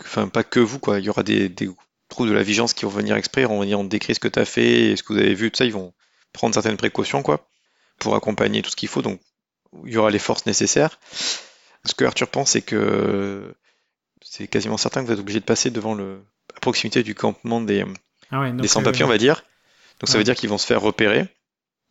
enfin 0.00 0.28
pas 0.28 0.44
que 0.44 0.60
vous 0.60 0.78
quoi, 0.78 0.98
il 0.98 1.04
y 1.04 1.08
aura 1.08 1.22
des, 1.22 1.48
des 1.48 1.68
troupes 2.08 2.28
de 2.28 2.32
la 2.32 2.42
vigilance 2.42 2.74
qui 2.74 2.84
vont 2.84 2.90
venir 2.90 3.16
exprès, 3.16 3.44
on 3.46 3.58
va 3.58 3.66
dire 3.66 3.80
on 3.80 3.84
décrit 3.84 4.14
ce 4.14 4.20
que 4.20 4.28
tu 4.28 4.38
as 4.38 4.44
fait, 4.44 4.94
ce 4.96 5.02
que 5.02 5.12
vous 5.12 5.18
avez 5.18 5.34
vu, 5.34 5.50
tout 5.50 5.56
ça, 5.56 5.64
ils 5.64 5.72
vont 5.72 5.92
prendre 6.32 6.54
certaines 6.54 6.76
précautions 6.76 7.22
quoi, 7.22 7.48
pour 7.98 8.14
accompagner 8.14 8.62
tout 8.62 8.70
ce 8.70 8.76
qu'il 8.76 8.88
faut, 8.88 9.02
donc 9.02 9.20
il 9.84 9.92
y 9.92 9.96
aura 9.96 10.10
les 10.10 10.18
forces 10.18 10.46
nécessaires. 10.46 10.98
Ce 11.84 11.94
que 11.94 12.04
Arthur 12.04 12.28
pense, 12.28 12.50
c'est 12.50 12.62
que 12.62 13.54
c'est 14.22 14.48
quasiment 14.48 14.76
certain 14.76 15.02
que 15.02 15.06
vous 15.06 15.12
êtes 15.12 15.20
obligé 15.20 15.40
de 15.40 15.44
passer 15.44 15.70
devant 15.70 15.94
le, 15.94 16.20
à 16.56 16.60
proximité 16.60 17.02
du 17.02 17.14
campement 17.14 17.60
des, 17.60 17.84
ah 18.30 18.50
des 18.50 18.68
sans-papiers, 18.68 19.04
on 19.04 19.08
va 19.08 19.18
dire. 19.18 19.44
Donc 20.00 20.08
ça 20.08 20.18
veut 20.18 20.24
dire 20.24 20.34
qu'ils 20.34 20.48
vont 20.48 20.58
se 20.58 20.66
faire 20.66 20.80
repérer. 20.80 21.28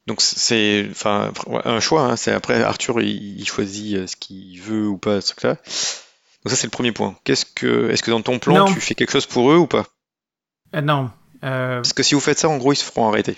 Donc 0.07 0.21
c'est 0.21 0.87
enfin 0.89 1.33
un 1.65 1.79
choix. 1.81 2.03
Hein. 2.03 2.15
C'est 2.15 2.31
après 2.31 2.61
Arthur 2.63 3.01
il, 3.01 3.45
choisit 3.45 3.95
euh, 3.97 4.07
ce 4.07 4.15
qu'il 4.15 4.59
veut 4.61 4.87
ou 4.87 4.97
pas 4.97 5.19
ce 5.19 5.27
truc-là. 5.33 5.55
Donc 5.55 6.49
ça 6.49 6.55
c'est 6.55 6.67
le 6.67 6.71
premier 6.71 6.93
point. 6.93 7.17
Qu'est-ce 7.25 7.45
que 7.45 7.89
est-ce 7.89 8.01
que 8.01 8.11
dans 8.11 8.21
ton 8.21 8.39
plan 8.39 8.65
tu 8.65 8.79
fais 8.79 8.95
quelque 8.95 9.11
chose 9.11 9.25
pour 9.25 9.51
eux 9.51 9.57
ou 9.57 9.67
pas? 9.67 9.85
Euh, 10.75 10.81
Non. 10.81 11.11
Euh... 11.43 11.77
Parce 11.77 11.91
que 11.91 12.03
si 12.03 12.15
vous 12.15 12.21
faites 12.21 12.39
ça, 12.39 12.47
en 12.47 12.57
gros 12.57 12.71
ils 12.71 12.77
se 12.77 12.85
feront 12.85 13.09
arrêter. 13.09 13.37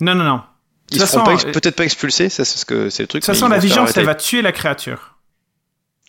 Non 0.00 0.14
non 0.14 0.24
non. 0.24 0.42
Ils 0.90 1.00
ne 1.00 1.06
seront 1.06 1.28
euh, 1.28 1.52
peut-être 1.52 1.76
pas 1.76 1.84
expulsés, 1.84 2.28
ça 2.28 2.44
c'est 2.44 2.58
ce 2.58 2.64
que 2.64 2.90
c'est 2.90 3.02
le 3.02 3.08
truc. 3.08 3.22
De 3.22 3.26
toute 3.26 3.34
façon 3.34 3.48
la 3.48 3.58
vigilance 3.58 3.96
elle 3.96 4.04
va 4.04 4.14
tuer 4.14 4.42
la 4.42 4.52
créature. 4.52 5.16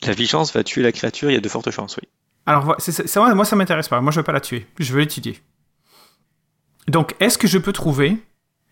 La 0.03 0.13
vigilance 0.13 0.53
va 0.53 0.63
tuer 0.63 0.83
la 0.83 0.91
créature, 0.91 1.31
il 1.31 1.33
y 1.33 1.37
a 1.37 1.41
de 1.41 1.49
fortes 1.49 1.71
chances, 1.71 1.97
oui. 1.97 2.07
Alors 2.45 2.77
moi 3.35 3.45
ça 3.45 3.55
m'intéresse 3.55 3.87
pas. 3.87 3.99
Moi 4.01 4.11
je 4.11 4.19
veux 4.19 4.23
pas 4.23 4.31
la 4.31 4.39
tuer. 4.39 4.67
Je 4.79 4.93
veux 4.93 4.99
l'étudier. 4.99 5.41
Donc 6.87 7.15
est-ce 7.19 7.37
que 7.37 7.47
je 7.47 7.57
peux 7.57 7.73
trouver 7.73 8.17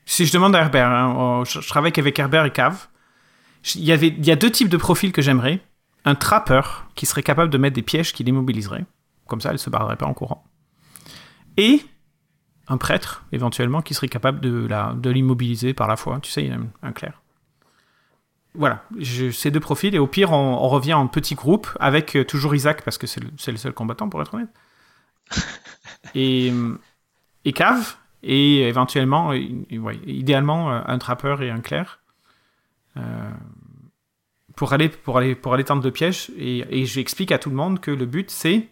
si 0.05 0.25
je 0.25 0.31
demande 0.33 0.55
à 0.55 0.59
Herbert, 0.59 0.87
hein, 0.87 1.15
oh, 1.17 1.45
je, 1.45 1.67
travaille 1.67 1.91
avec 1.97 2.17
Herbert 2.17 2.45
et 2.45 2.51
Cave, 2.51 2.87
il 3.73 3.83
y, 3.83 3.91
avait, 3.91 4.09
il 4.09 4.25
y 4.25 4.31
a 4.31 4.35
deux 4.35 4.51
types 4.51 4.69
de 4.69 4.77
profils 4.77 5.11
que 5.11 5.21
j'aimerais. 5.21 5.59
Un 6.05 6.13
trappeur 6.13 6.87
qui 6.93 7.07
serait 7.07 7.23
capable 7.23 7.49
de 7.49 7.57
mettre 7.57 7.73
des 7.73 7.81
pièges 7.81 8.13
qui 8.13 8.23
l'immobiliseraient. 8.23 8.85
Comme 9.25 9.41
ça, 9.41 9.49
elle 9.49 9.57
se 9.57 9.71
barrerait 9.71 9.95
pas 9.95 10.05
en 10.05 10.13
courant. 10.13 10.43
Et 11.57 11.81
un 12.67 12.77
prêtre, 12.77 13.25
éventuellement, 13.31 13.81
qui 13.81 13.93
serait 13.93 14.07
capable 14.07 14.39
de, 14.39 14.65
la, 14.65 14.93
de 14.93 15.09
l'immobiliser 15.09 15.73
par 15.73 15.87
la 15.87 15.95
foi. 15.95 16.19
Tu 16.21 16.31
sais, 16.31 16.43
il 16.43 16.49
y 16.49 16.53
a 16.53 16.57
un 16.81 16.91
clair. 16.91 17.21
Voilà, 18.53 18.83
ces 19.31 19.51
deux 19.51 19.59
profils. 19.59 19.93
Et 19.93 19.99
au 19.99 20.07
pire, 20.07 20.31
on, 20.31 20.67
revient 20.67 20.93
en 20.93 21.07
petit 21.07 21.35
groupe 21.35 21.67
avec 21.79 22.15
euh, 22.15 22.23
toujours 22.23 22.55
Isaac, 22.55 22.83
parce 22.83 22.97
que 22.97 23.07
c'est 23.07 23.21
le, 23.21 23.29
le, 23.47 23.57
seul 23.57 23.73
combattant, 23.73 24.09
pour 24.09 24.21
être 24.21 24.33
honnête. 24.33 24.49
et, 26.15 26.53
et 27.43 27.53
Cave, 27.53 27.97
et 28.25 28.67
éventuellement, 28.67 29.31
euh, 29.31 29.93
idéalement, 30.07 30.71
euh, 30.71 30.81
un 30.85 30.97
trappeur 30.97 31.43
et 31.43 31.51
un 31.51 31.59
clerc. 31.59 31.99
Euh, 32.97 33.31
pour 34.55 34.73
aller, 34.73 34.89
pour, 34.89 35.17
aller, 35.17 35.35
pour 35.35 35.53
aller 35.53 35.63
tendre 35.63 35.83
le 35.83 35.91
piège. 35.91 36.31
Et, 36.37 36.65
et 36.69 36.85
j'explique 36.85 37.31
à 37.31 37.37
tout 37.37 37.51
le 37.51 37.55
monde 37.55 37.79
que 37.79 37.91
le 37.91 38.05
but, 38.05 38.31
c'est 38.31 38.69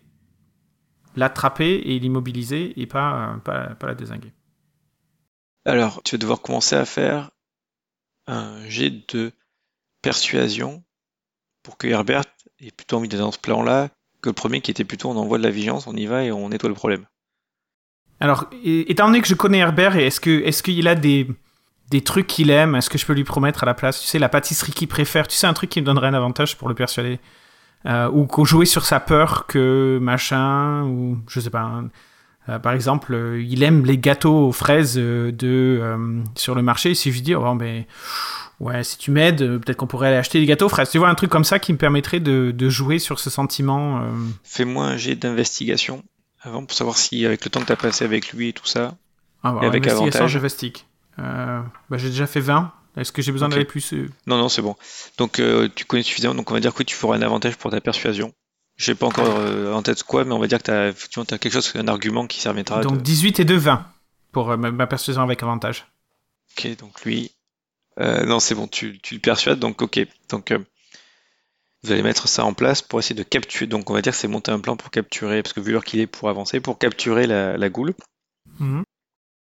l'attraper 1.16 1.76
et 1.86 2.00
l'immobiliser 2.00 2.80
et 2.80 2.86
pas, 2.86 3.40
pas, 3.44 3.76
pas, 3.76 3.88
la 3.88 3.96
désinguer. 3.96 4.32
Alors, 5.66 6.02
tu 6.04 6.16
vas 6.16 6.20
devoir 6.20 6.42
commencer 6.42 6.76
à 6.76 6.86
faire 6.86 7.32
un 8.28 8.68
jet 8.68 8.92
de 9.14 9.32
persuasion 10.02 10.84
pour 11.64 11.78
que 11.78 11.88
Herbert 11.88 12.24
ait 12.60 12.72
plutôt 12.72 12.98
envie 12.98 13.08
d'être 13.08 13.20
dans 13.20 13.32
ce 13.32 13.40
plan-là 13.40 13.90
que 14.22 14.30
le 14.30 14.34
premier 14.34 14.62
qui 14.62 14.72
était 14.72 14.84
plutôt 14.84 15.10
on 15.10 15.18
envoie 15.18 15.38
de 15.38 15.44
la 15.44 15.50
vigilance, 15.50 15.88
on 15.88 15.96
y 15.96 16.06
va 16.06 16.24
et 16.24 16.32
on 16.32 16.50
nettoie 16.50 16.70
le 16.70 16.76
problème. 16.76 17.06
Alors, 18.20 18.50
étant 18.64 19.08
donné 19.08 19.22
que 19.22 19.28
je 19.28 19.36
connais 19.36 19.58
Herbert, 19.60 19.98
est-ce 19.98 20.20
que 20.20 20.44
est-ce 20.44 20.64
qu'il 20.64 20.88
a 20.88 20.96
des 20.96 21.28
des 21.90 22.02
trucs 22.02 22.28
qu'il 22.28 22.50
aime? 22.50 22.76
Est-ce 22.76 22.90
que 22.90 22.98
je 22.98 23.06
peux 23.06 23.14
lui 23.14 23.26
promettre 23.26 23.64
à 23.64 23.66
la 23.66 23.74
place? 23.74 24.00
Tu 24.00 24.08
sais, 24.08 24.20
la 24.20 24.30
pâtisserie 24.30 24.72
qu'il 24.72 24.88
préfère. 24.88 25.28
Tu 25.28 25.36
sais, 25.36 25.46
un 25.46 25.54
truc 25.54 25.70
qui 25.70 25.82
me 25.82 25.86
donnerait 25.86 26.08
un 26.08 26.14
avantage 26.14 26.58
pour 26.58 26.70
le 26.70 26.76
persuader 26.76 27.20
euh, 27.86 28.10
ou 28.10 28.26
qu'on 28.26 28.46
jouer 28.46 28.66
sur 28.66 28.86
sa 28.86 29.00
peur 29.00 29.46
que 29.48 30.00
machin 30.02 30.84
ou 30.84 31.18
je 31.28 31.40
sais 31.40 31.50
pas. 31.50 31.62
Hein. 31.62 31.90
Euh, 32.50 32.60
par 32.60 32.74
exemple, 32.74 33.14
euh, 33.14 33.42
il 33.42 33.64
aime 33.64 33.86
les 33.86 33.98
gâteaux 33.98 34.48
aux 34.48 34.52
fraises 34.52 34.96
de 34.96 35.82
sur 36.36 36.56
le 36.56 36.62
marché. 36.62 36.94
Si 36.96 37.12
je 37.12 37.22
dis, 37.22 37.36
oh 37.36 37.56
ben 37.56 37.86
ouais, 38.60 38.84
si 38.84 38.98
tu 38.98 39.12
m'aides, 39.12 39.40
peut-être 39.60 39.78
qu'on 39.78 39.88
pourrait 39.88 40.08
aller 40.10 40.18
acheter 40.18 40.40
des 40.40 40.46
gâteaux 40.46 40.66
aux 40.66 40.70
fraises. 40.70 40.90
Tu 40.90 40.98
vois 40.98 41.10
un 41.10 41.16
truc 41.16 41.30
comme 41.30 41.46
ça 41.46 41.60
qui 41.60 41.72
me 41.72 41.78
permettrait 41.78 42.20
de, 42.20 42.52
de 42.52 42.70
jouer 42.70 43.00
sur 43.00 43.20
ce 43.20 43.30
sentiment. 43.30 44.02
Fais-moi 44.44 44.86
un 44.86 44.98
jet 44.98 45.16
d'investigation 45.16 46.04
avant 46.44 46.66
pour 46.66 46.76
savoir 46.76 46.98
si 46.98 47.26
avec 47.26 47.44
le 47.46 47.50
temps 47.50 47.62
que 47.62 47.68
tu 47.68 47.72
as 47.72 47.78
passé 47.78 48.06
avec 48.06 48.34
lui 48.34 48.50
et 48.50 48.54
tout 48.54 48.66
ça, 48.66 48.96
ah, 49.44 49.54
bah, 49.54 49.66
avec 49.66 49.88
avantage. 49.88 50.38
Euh, 51.20 51.62
bah, 51.90 51.98
j'ai 51.98 52.10
déjà 52.10 52.28
fait 52.28 52.40
20. 52.40 52.72
Est-ce 52.98 53.12
que 53.12 53.22
j'ai 53.22 53.32
besoin 53.32 53.50
d'aller 53.50 53.66
plus 53.66 53.94
euh 53.94 54.10
Non, 54.28 54.38
non, 54.38 54.50
c'est 54.50 54.62
bon. 54.62 54.76
Donc 55.18 55.40
euh, 55.40 55.68
tu 55.74 55.86
connais 55.86 56.04
suffisamment, 56.04 56.36
donc 56.36 56.52
on 56.52 56.54
va 56.54 56.60
dire 56.60 56.74
que 56.74 56.84
tu 56.84 56.96
feras 56.96 57.16
un 57.16 57.22
avantage 57.22 57.56
pour 57.58 57.72
ta 57.72 57.82
persuasion. 57.82 58.34
Je 58.76 58.86
sais 58.86 58.96
pas 58.96 59.06
encore 59.06 59.28
en 59.76 59.84
tête 59.84 60.02
quoi, 60.04 60.26
mais 60.26 60.32
on 60.34 60.40
va 60.40 60.48
dire 60.48 60.58
que 60.58 60.64
tu 60.64 60.72
as, 60.72 61.22
as, 61.22 61.38
quelque 61.38 61.54
chose, 61.54 61.72
un 61.76 61.88
argument 61.88 62.26
qui 62.26 62.42
permettra. 62.42 62.82
Donc 62.82 63.02
18 63.02 63.40
et 63.40 63.46
2, 63.46 63.56
20 63.56 63.86
pour 64.32 64.58
ma, 64.58 64.88
persuasion 64.88 65.22
avec 65.22 65.44
avantage. 65.44 65.86
Ok, 66.52 66.76
donc 66.78 67.04
lui. 67.04 67.32
non, 68.00 68.40
c'est 68.40 68.56
bon, 68.56 68.68
tu, 68.68 69.00
tu, 69.00 69.16
le 69.16 69.20
persuades, 69.20 69.60
donc 69.60 69.82
ok. 69.82 70.08
Donc 70.30 70.52
vous 71.84 71.92
allez 71.92 72.02
mettre 72.02 72.28
ça 72.28 72.46
en 72.46 72.54
place 72.54 72.82
pour 72.82 73.00
essayer 73.00 73.16
de 73.16 73.24
capturer. 73.24 73.68
Donc 73.68 73.90
on 73.90 73.94
va 73.94 74.02
dire 74.02 74.14
que 74.14 74.18
c'est 74.18 74.28
monter 74.28 74.52
un 74.52 74.60
plan 74.60 74.78
pour 74.78 74.90
capturer, 74.90 75.44
parce 75.44 75.54
que 75.54 75.60
vu 75.60 75.72
l'heure 75.74 75.84
qu'il 75.84 76.00
est 76.00 76.08
pour 76.08 76.30
avancer, 76.30 76.60
pour 76.60 76.78
capturer 76.78 77.28
la, 77.28 77.58
la 77.58 77.70
goule. 77.70 77.94
Mhm. 78.60 78.84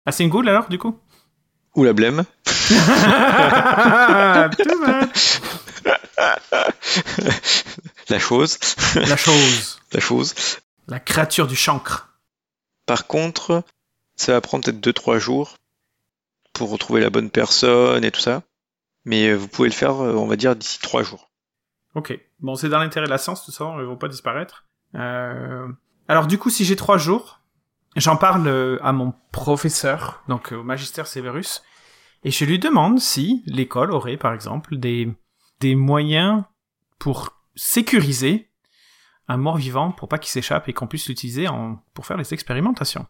Ah, 0.06 0.12
c'est 0.12 0.24
une 0.24 0.30
goule 0.30 0.48
alors, 0.48 0.68
du 0.68 0.78
coup? 0.78 0.98
Ou 1.74 1.84
la 1.84 1.92
blême. 1.92 2.24
la 8.08 8.18
chose. 8.18 8.58
La 8.96 9.16
chose. 9.16 9.80
la 9.92 10.00
chose. 10.00 10.34
La 10.88 11.00
créature 11.00 11.46
du 11.46 11.56
chancre. 11.56 12.08
Par 12.86 13.06
contre, 13.06 13.64
ça 14.16 14.32
va 14.32 14.40
prendre 14.40 14.64
peut-être 14.64 14.80
2-3 14.80 15.18
jours 15.18 15.56
pour 16.52 16.70
retrouver 16.70 17.00
la 17.00 17.10
bonne 17.10 17.30
personne 17.30 18.04
et 18.04 18.10
tout 18.10 18.20
ça. 18.20 18.42
Mais 19.04 19.34
vous 19.34 19.48
pouvez 19.48 19.68
le 19.68 19.74
faire, 19.74 19.96
on 19.96 20.26
va 20.26 20.36
dire, 20.36 20.54
d'ici 20.54 20.78
3 20.80 21.02
jours. 21.02 21.30
Ok. 21.94 22.18
Bon, 22.40 22.54
c'est 22.54 22.68
dans 22.68 22.78
l'intérêt 22.78 23.06
de 23.06 23.10
la 23.10 23.18
science, 23.18 23.44
tout 23.44 23.52
ça, 23.52 23.64
ils 23.78 23.84
vont 23.84 23.96
pas 23.96 24.08
disparaître. 24.08 24.64
Euh... 24.94 25.68
Alors 26.08 26.26
du 26.26 26.38
coup, 26.38 26.50
si 26.50 26.64
j'ai 26.64 26.76
trois 26.76 26.98
jours, 26.98 27.40
j'en 27.96 28.16
parle 28.16 28.46
euh, 28.46 28.78
à 28.82 28.92
mon 28.92 29.14
professeur, 29.32 30.22
donc 30.28 30.52
euh, 30.52 30.56
au 30.56 30.62
magistère 30.62 31.06
Severus, 31.06 31.62
et 32.24 32.30
je 32.30 32.44
lui 32.44 32.58
demande 32.58 33.00
si 33.00 33.42
l'école 33.46 33.92
aurait, 33.92 34.16
par 34.16 34.32
exemple, 34.32 34.76
des, 34.76 35.12
des 35.60 35.74
moyens 35.74 36.44
pour 36.98 37.30
sécuriser 37.54 38.50
un 39.28 39.36
mort-vivant 39.36 39.92
pour 39.92 40.08
pas 40.08 40.18
qu'il 40.18 40.30
s'échappe 40.30 40.68
et 40.68 40.72
qu'on 40.72 40.86
puisse 40.86 41.08
l'utiliser 41.08 41.46
pour 41.94 42.06
faire 42.06 42.16
les 42.16 42.32
expérimentations. 42.32 43.06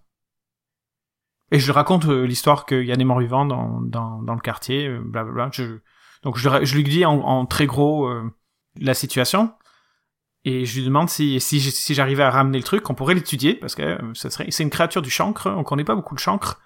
Et 1.50 1.58
je 1.58 1.70
raconte 1.72 2.06
euh, 2.06 2.24
l'histoire 2.24 2.64
qu'il 2.64 2.84
y 2.84 2.92
a 2.92 2.96
des 2.96 3.04
morts-vivants 3.04 3.44
dans, 3.44 3.80
dans, 3.82 4.22
dans, 4.22 4.34
le 4.34 4.40
quartier, 4.40 4.88
blablabla. 4.88 5.50
Je... 5.52 5.80
Donc 6.22 6.38
je, 6.38 6.74
lui 6.74 6.84
dis 6.84 7.04
en 7.04 7.46
très 7.46 7.66
gros 7.66 8.08
la 8.76 8.94
situation. 8.94 9.52
Et 10.44 10.64
je 10.64 10.78
lui 10.78 10.84
demande 10.84 11.08
si, 11.08 11.40
si, 11.40 11.60
si 11.60 11.94
j'arrivais 11.94 12.24
à 12.24 12.30
ramener 12.30 12.58
le 12.58 12.64
truc, 12.64 12.88
on 12.90 12.94
pourrait 12.94 13.14
l'étudier, 13.14 13.54
parce 13.54 13.74
que 13.74 13.82
euh, 13.82 14.14
ça 14.14 14.28
serait, 14.28 14.46
c'est 14.50 14.64
une 14.64 14.70
créature 14.70 15.02
du 15.02 15.10
chancre, 15.10 15.48
on 15.50 15.62
connaît 15.62 15.84
pas 15.84 15.94
beaucoup 15.94 16.14
de 16.14 16.20
chancre. 16.20 16.60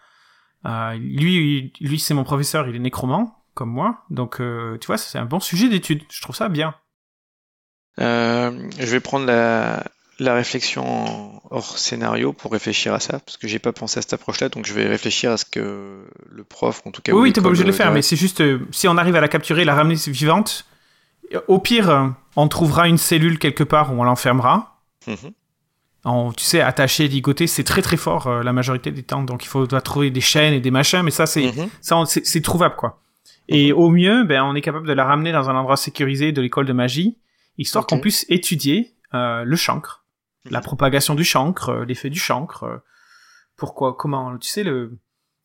Euh, 0.64 0.94
lui, 0.94 1.72
lui 1.80 1.98
c'est 1.98 2.14
mon 2.14 2.24
professeur, 2.24 2.68
il 2.68 2.76
est 2.76 2.80
nécromant, 2.80 3.44
comme 3.54 3.70
moi. 3.70 4.04
Donc, 4.08 4.40
euh, 4.40 4.78
tu 4.78 4.86
vois, 4.86 4.96
c'est 4.96 5.18
un 5.18 5.26
bon 5.26 5.40
sujet 5.40 5.68
d'étude. 5.68 6.02
Je 6.10 6.22
trouve 6.22 6.34
ça 6.34 6.48
bien. 6.48 6.74
je 7.98 8.86
vais 8.86 9.00
prendre 9.00 9.26
la, 9.26 9.84
la 10.20 10.32
réflexion 10.32 11.42
hors 11.50 11.76
scénario 11.76 12.32
pour 12.32 12.52
réfléchir 12.52 12.94
à 12.94 13.00
ça, 13.00 13.18
parce 13.18 13.36
que 13.36 13.46
j'ai 13.46 13.58
pas 13.58 13.72
pensé 13.74 13.98
à 13.98 14.02
cette 14.02 14.14
approche-là, 14.14 14.48
donc 14.48 14.64
je 14.64 14.72
vais 14.72 14.86
réfléchir 14.86 15.32
à 15.32 15.36
ce 15.36 15.44
que 15.44 16.06
le 16.30 16.44
prof, 16.44 16.80
en 16.86 16.92
tout 16.92 17.02
cas. 17.02 17.12
Oui, 17.12 17.20
oui 17.20 17.32
t'es 17.34 17.42
pas 17.42 17.48
obligé 17.48 17.64
de 17.64 17.68
le 17.68 17.74
faire, 17.74 17.92
mais 17.92 18.00
c'est 18.00 18.16
juste 18.16 18.42
si 18.70 18.88
on 18.88 18.96
arrive 18.96 19.16
à 19.16 19.20
la 19.20 19.28
capturer, 19.28 19.66
la 19.66 19.74
ramener 19.74 19.96
vivante, 20.06 20.64
au 21.48 21.58
pire, 21.58 22.14
on 22.36 22.48
trouvera 22.48 22.88
une 22.88 22.98
cellule 22.98 23.38
quelque 23.38 23.64
part 23.64 23.92
où 23.92 24.00
on 24.00 24.04
l'enfermera. 24.04 24.82
Mhm. 25.06 26.32
tu 26.36 26.44
sais, 26.44 26.60
attaché, 26.60 27.08
ligoté, 27.08 27.46
c'est 27.46 27.64
très 27.64 27.82
très 27.82 27.96
fort 27.96 28.28
la 28.28 28.52
majorité 28.52 28.90
des 28.90 29.02
temps, 29.02 29.22
donc 29.22 29.44
il 29.44 29.48
faut 29.48 29.66
trouver 29.66 30.10
des 30.10 30.20
chaînes 30.20 30.54
et 30.54 30.60
des 30.60 30.70
machins, 30.70 31.02
mais 31.02 31.10
ça 31.10 31.26
c'est 31.26 31.52
mhm. 31.52 31.68
ça 31.80 32.02
c'est 32.06 32.40
trouvable 32.42 32.76
quoi. 32.76 33.00
Et 33.48 33.72
mhm. 33.72 33.78
au 33.78 33.90
mieux, 33.90 34.24
ben 34.24 34.42
on 34.42 34.54
est 34.54 34.60
capable 34.60 34.86
de 34.86 34.92
la 34.92 35.04
ramener 35.04 35.32
dans 35.32 35.48
un 35.50 35.56
endroit 35.56 35.76
sécurisé 35.76 36.32
de 36.32 36.40
l'école 36.40 36.66
de 36.66 36.72
magie, 36.72 37.18
histoire 37.58 37.86
qu'on 37.86 38.00
puisse 38.00 38.26
étudier 38.28 38.94
le 39.12 39.56
chancre 39.56 40.06
la 40.50 40.60
propagation 40.60 41.14
du 41.14 41.24
chancre, 41.24 41.70
euh, 41.70 41.84
l'effet 41.84 42.10
du 42.10 42.18
chancre, 42.18 42.64
euh, 42.64 42.76
pourquoi, 43.56 43.94
comment, 43.94 44.36
tu 44.38 44.48
sais, 44.48 44.64
le, 44.64 44.98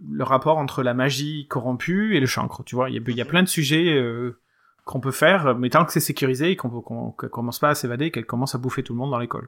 le 0.09 0.23
rapport 0.23 0.57
entre 0.57 0.83
la 0.83 0.93
magie 0.93 1.47
corrompue 1.47 2.15
et 2.15 2.19
le 2.19 2.25
chancre, 2.25 2.63
tu 2.63 2.75
vois, 2.75 2.89
il 2.89 2.95
y 2.95 3.21
a, 3.21 3.25
plein 3.25 3.43
de 3.43 3.47
sujets 3.47 3.93
euh, 3.93 4.41
qu'on 4.85 4.99
peut 4.99 5.11
faire, 5.11 5.55
mais 5.57 5.69
tant 5.69 5.85
que 5.85 5.93
c'est 5.93 5.99
sécurisé 5.99 6.51
et 6.51 6.55
qu'on 6.55 6.69
ne 6.69 7.27
commence 7.27 7.59
pas 7.59 7.69
à 7.69 7.75
s'évader, 7.75 8.11
qu'elle 8.11 8.25
commence 8.25 8.55
à 8.55 8.57
bouffer 8.57 8.83
tout 8.83 8.93
le 8.93 8.99
monde 8.99 9.11
dans 9.11 9.19
l'école. 9.19 9.47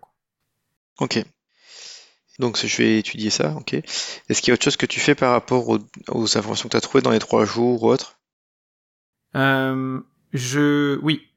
Ok. 1.00 1.24
Donc 2.40 2.58
je 2.58 2.78
vais 2.78 3.00
étudier 3.00 3.30
ça, 3.30 3.56
ok. 3.56 3.74
Est-ce 3.74 4.42
qu'il 4.42 4.50
y 4.50 4.52
a 4.52 4.54
autre 4.56 4.64
chose 4.64 4.78
que 4.78 4.86
tu 4.86 5.00
fais 5.00 5.16
par 5.16 5.32
rapport 5.32 5.70
aux, 5.70 6.38
informations 6.38 6.68
que 6.68 6.72
tu 6.72 6.78
as 6.78 6.82
trouvées 6.82 7.02
dans 7.02 7.12
les 7.12 7.20
trois 7.20 7.46
jours 7.46 7.84
ou 7.84 7.90
autres 7.90 8.20
Je... 9.34 11.00
Oui. 11.02 11.28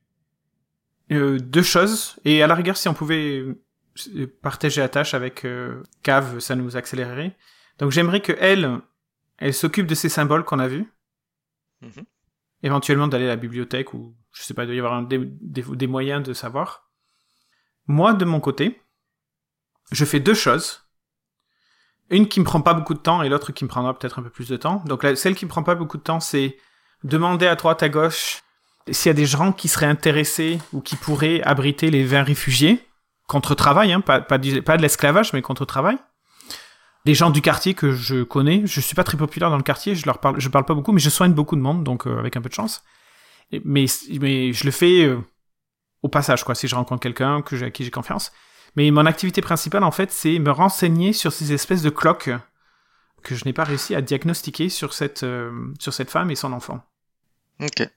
deux 1.11 1.63
choses. 1.63 2.17
Et 2.25 2.43
à 2.43 2.47
la 2.47 2.55
rigueur, 2.55 2.77
si 2.77 2.89
on 2.89 2.95
pouvait 2.95 3.45
partager 4.43 4.81
la 4.81 4.89
tâche 4.89 5.15
avec 5.15 5.45
euh, 5.45 5.83
Cave, 6.03 6.41
ça 6.41 6.55
nous 6.55 6.77
accélérerait. 6.77 7.37
Donc 7.79 7.91
j'aimerais 7.91 8.21
que 8.21 8.33
elle, 8.39 8.81
elle 9.39 9.55
s'occupe 9.55 9.87
de 9.87 9.95
ces 9.95 10.09
symboles 10.09 10.45
qu'on 10.45 10.59
a 10.59 10.69
vus. 10.69 10.87
Mhm. 11.83 12.05
Éventuellement 12.63 13.09
d'aller 13.09 13.27
à 13.27 13.29
la 13.29 13.37
bibliothèque 13.37 13.95
ou 13.95 14.17
je 14.33 14.43
sais 14.43 14.55
pas, 14.55 14.65
il 14.65 14.67
doit 14.67 14.75
y 14.75 14.79
avoir 14.79 15.03
des, 15.07 15.87
moyens 15.87 16.23
de 16.23 16.33
savoir. 16.33 16.91
Moi, 17.87 18.13
de 18.13 18.25
mon 18.25 18.41
côté, 18.41 18.83
je 19.93 20.05
fais 20.05 20.21
deux 20.21 20.35
choses. 20.35 20.83
Une 22.11 22.29
qui 22.29 22.41
me 22.41 22.45
prend 22.45 22.61
pas 22.61 22.75
beaucoup 22.75 22.95
de 22.95 22.99
temps 22.99 23.23
et 23.23 23.29
l'autre 23.29 23.53
qui 23.53 23.65
me 23.65 23.69
prendra 23.69 23.99
peut-être 23.99 24.19
un 24.19 24.23
peu 24.23 24.31
plus 24.31 24.49
de 24.49 24.57
temps. 24.57 24.83
Donc 24.87 25.05
celle 25.17 25.35
qui 25.35 25.45
me 25.45 25.51
prend 25.51 25.63
pas 25.63 25.75
beaucoup 25.75 25.97
de 25.97 26.03
temps, 26.03 26.21
c'est 26.21 26.57
demander 27.03 27.47
à 27.47 27.57
droite 27.57 27.83
à 27.83 27.89
gauche 27.89 28.43
s'il 28.91 29.09
y 29.09 29.11
a 29.11 29.15
des 29.15 29.27
gens 29.27 29.53
qui 29.53 29.69
seraient 29.69 29.87
intéressés 29.87 30.61
ou 30.73 30.81
qui 30.81 30.97
pourraient 30.97 31.43
abriter 31.43 31.91
les 31.91 32.05
20 32.05 32.23
réfugiés 32.23 32.87
contre-travail, 33.27 33.93
hein, 33.93 34.01
pas, 34.01 34.21
pas, 34.21 34.39
de 34.39 34.83
l'esclavage, 34.83 35.33
mais 35.33 35.43
contre-travail. 35.43 35.99
Des 37.07 37.15
gens 37.15 37.31
du 37.31 37.41
quartier 37.41 37.75
que 37.75 37.93
je 37.93 38.25
connais, 38.25 38.67
je 38.67 38.81
suis 38.81 38.97
pas 38.97 39.05
très 39.05 39.17
populaire 39.17 39.49
dans 39.49 39.57
le 39.57 39.63
quartier, 39.63 39.95
je 39.95 40.05
leur 40.07 40.19
parle, 40.19 40.41
je 40.41 40.49
parle 40.49 40.65
pas 40.65 40.75
beaucoup, 40.75 40.91
mais 40.91 40.99
je 40.99 41.09
soigne 41.09 41.33
beaucoup 41.33 41.55
de 41.55 41.61
monde, 41.61 41.85
donc 41.85 42.05
euh, 42.05 42.19
avec 42.19 42.37
un 42.37 42.43
peu 42.43 42.49
de 42.49 42.55
chance. 42.55 42.83
Mais, 43.53 43.87
mais 44.21 44.53
je 44.53 44.65
le 44.65 44.73
fais 44.73 45.05
euh, 45.05 45.21
au 46.03 46.09
passage, 46.09 46.43
quoi, 46.43 46.57
si 46.57 46.67
je 46.67 46.75
rencontre 46.75 47.01
quelqu'un 47.01 47.43
que 47.43 47.63
à 47.63 47.71
qui 47.71 47.85
j'ai 47.85 47.93
confiance. 47.93 48.33
Mais 48.75 48.91
mon 48.91 49.07
activité 49.07 49.41
principale, 49.41 49.85
en 49.85 49.93
fait, 49.93 50.11
c'est 50.11 50.41
me 50.41 50.51
renseigner 50.51 51.13
sur 51.13 51.33
ces 51.33 51.53
espèces 51.53 51.83
de 51.83 51.91
cloques 51.91 52.31
que 53.23 53.37
je 53.37 53.45
n'ai 53.45 53.53
pas 53.53 53.63
réussi 53.63 53.95
à 53.95 54.01
diagnostiquer 54.01 54.69
sur 54.69 54.93
cette, 54.93 55.23
euh, 55.23 55.53
sur 55.79 55.95
cette 55.95 56.11
femme 56.11 56.33
et 56.33 56.35
son 56.35 56.53
enfant. 56.53 56.81
Ok. 57.63 57.89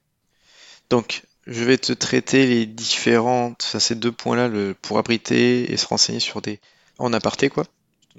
Donc, 0.91 1.23
je 1.47 1.63
vais 1.63 1.79
te 1.79 1.93
traiter 1.93 2.45
les 2.45 2.67
différentes, 2.67 3.63
enfin, 3.65 3.79
ces 3.79 3.95
deux 3.95 4.11
points-là, 4.11 4.49
le, 4.49 4.75
pour 4.79 4.99
abriter 4.99 5.71
et 5.71 5.77
se 5.77 5.87
renseigner 5.87 6.19
sur 6.19 6.43
des, 6.43 6.59
en 6.99 7.11
aparté, 7.11 7.49
quoi. 7.49 7.63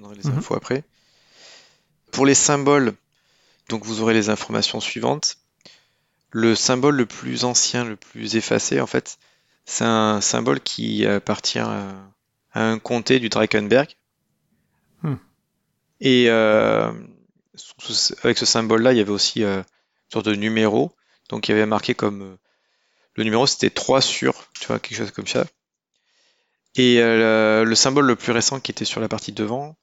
Donnerai 0.01 0.15
les 0.15 0.29
mhm. 0.29 0.39
infos 0.39 0.55
après. 0.55 0.83
Pour 2.11 2.25
les 2.25 2.33
symboles, 2.33 2.93
donc 3.69 3.85
vous 3.85 4.01
aurez 4.01 4.13
les 4.13 4.29
informations 4.29 4.79
suivantes. 4.79 5.37
Le 6.31 6.55
symbole 6.55 6.95
le 6.95 7.05
plus 7.05 7.43
ancien, 7.43 7.85
le 7.85 7.95
plus 7.95 8.35
effacé, 8.35 8.81
en 8.81 8.87
fait, 8.87 9.17
c'est 9.65 9.85
un 9.85 10.21
symbole 10.21 10.59
qui 10.59 11.05
appartient 11.05 11.59
à, 11.59 11.93
un 12.53 12.79
comté 12.79 13.19
du 13.19 13.29
Drakenberg. 13.29 13.95
Hmm. 15.03 15.15
Et 15.99 16.29
euh, 16.29 16.91
avec 18.23 18.37
ce 18.37 18.45
symbole-là, 18.45 18.93
il 18.93 18.97
y 18.97 19.01
avait 19.01 19.11
aussi 19.11 19.43
euh, 19.43 19.59
une 19.59 20.11
sorte 20.11 20.25
de 20.25 20.35
numéro. 20.35 20.91
Donc 21.29 21.47
il 21.47 21.51
y 21.51 21.53
avait 21.53 21.65
marqué 21.65 21.93
comme 21.93 22.21
euh, 22.23 22.37
le 23.15 23.23
numéro 23.23 23.45
c'était 23.47 23.69
3 23.69 24.01
sur, 24.01 24.47
tu 24.59 24.67
vois, 24.67 24.79
quelque 24.79 24.97
chose 24.97 25.11
comme 25.11 25.27
ça. 25.27 25.45
Et 26.75 27.01
euh, 27.01 27.65
le, 27.65 27.75
symbole 27.75 28.05
le 28.05 28.15
plus 28.15 28.31
récent 28.31 28.59
qui 28.59 28.71
était 28.71 28.85
sur 28.85 29.01
la 29.01 29.09
partie 29.09 29.33
devant, 29.33 29.77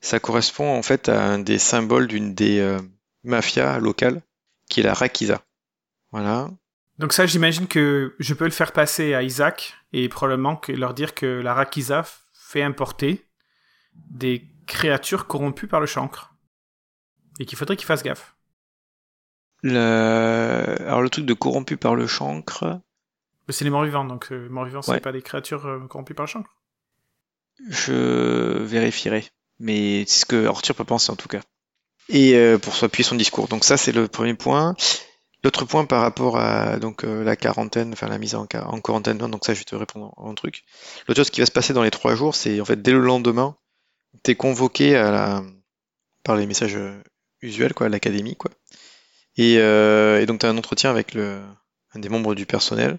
ça 0.00 0.18
correspond 0.18 0.76
en 0.76 0.82
fait 0.82 1.08
à 1.08 1.22
un 1.22 1.38
des 1.38 1.58
symboles 1.58 2.08
d'une 2.08 2.34
des 2.34 2.58
euh, 2.58 2.80
mafias 3.22 3.78
locales, 3.78 4.22
qui 4.68 4.80
est 4.80 4.82
la 4.82 4.94
Rakiza. 4.94 5.42
Voilà. 6.10 6.48
Donc 6.98 7.12
ça, 7.12 7.26
j'imagine 7.26 7.68
que 7.68 8.14
je 8.18 8.34
peux 8.34 8.44
le 8.44 8.50
faire 8.50 8.72
passer 8.72 9.14
à 9.14 9.22
Isaac 9.22 9.74
et 9.92 10.08
probablement 10.08 10.56
que 10.56 10.72
leur 10.72 10.94
dire 10.94 11.14
que 11.14 11.26
la 11.26 11.54
Rakiza 11.54 12.04
fait 12.32 12.62
importer 12.62 13.24
des 13.94 14.44
créatures 14.66 15.26
corrompues 15.26 15.68
par 15.68 15.80
le 15.80 15.86
chancre. 15.86 16.34
Et 17.40 17.46
qu'il 17.46 17.56
faudrait 17.56 17.76
qu'il 17.76 17.86
fasse 17.86 18.02
gaffe. 18.02 18.36
Alors 19.64 21.02
le 21.02 21.08
truc 21.08 21.24
de 21.24 21.34
corrompu 21.34 21.76
par 21.76 21.94
le 21.94 22.06
chancre. 22.06 22.80
C'est 23.48 23.64
les 23.64 23.70
morts 23.70 23.84
vivants, 23.84 24.04
donc 24.04 24.30
les 24.30 24.36
euh, 24.36 24.48
morts 24.48 24.64
vivants, 24.64 24.82
c'est 24.82 25.00
pas 25.00 25.12
des 25.12 25.22
créatures 25.22 25.66
euh, 25.66 25.80
corrompues 25.88 26.14
par 26.14 26.26
le 26.26 26.30
chancre. 26.30 26.56
Je 27.68 28.62
vérifierai, 28.62 29.24
mais 29.58 30.04
c'est 30.06 30.20
ce 30.20 30.26
que 30.26 30.46
Arthur 30.46 30.74
peut 30.74 30.84
penser 30.84 31.10
en 31.12 31.16
tout 31.16 31.28
cas. 31.28 31.40
Et 32.08 32.34
euh, 32.34 32.58
pour 32.58 32.72
appuyer 32.82 33.04
son 33.04 33.14
discours. 33.14 33.48
Donc 33.48 33.64
ça, 33.64 33.76
c'est 33.76 33.92
le 33.92 34.08
premier 34.08 34.34
point. 34.34 34.74
L'autre 35.44 35.64
point 35.64 35.84
par 35.84 36.02
rapport 36.02 36.38
à 36.38 36.78
donc 36.78 37.02
la 37.02 37.34
quarantaine, 37.34 37.92
enfin 37.92 38.06
la 38.06 38.18
mise 38.18 38.36
en, 38.36 38.46
en 38.54 38.80
quarantaine, 38.80 39.18
donc 39.18 39.44
ça 39.44 39.54
je 39.54 39.58
vais 39.58 39.64
te 39.64 39.74
répondre 39.74 40.14
en, 40.16 40.34
truc. 40.34 40.62
L'autre 41.08 41.18
chose 41.18 41.30
qui 41.30 41.40
va 41.40 41.46
se 41.46 41.50
passer 41.50 41.72
dans 41.72 41.82
les 41.82 41.90
trois 41.90 42.14
jours, 42.14 42.36
c'est 42.36 42.60
en 42.60 42.64
fait 42.64 42.80
dès 42.80 42.92
le 42.92 43.00
lendemain, 43.00 43.56
t'es 44.22 44.36
convoqué 44.36 44.94
à 44.94 45.10
la 45.10 45.42
par 46.22 46.36
les 46.36 46.46
messages 46.46 46.78
usuels 47.40 47.74
quoi, 47.74 47.86
à 47.86 47.88
l'académie 47.88 48.36
quoi. 48.36 48.52
Euh, 49.38 50.20
et, 50.20 50.26
donc 50.26 50.40
tu 50.40 50.46
as 50.46 50.50
un 50.50 50.58
entretien 50.58 50.90
avec 50.90 51.14
le, 51.14 51.40
un 51.94 51.98
des 51.98 52.08
membres 52.08 52.34
du 52.34 52.46
personnel. 52.46 52.98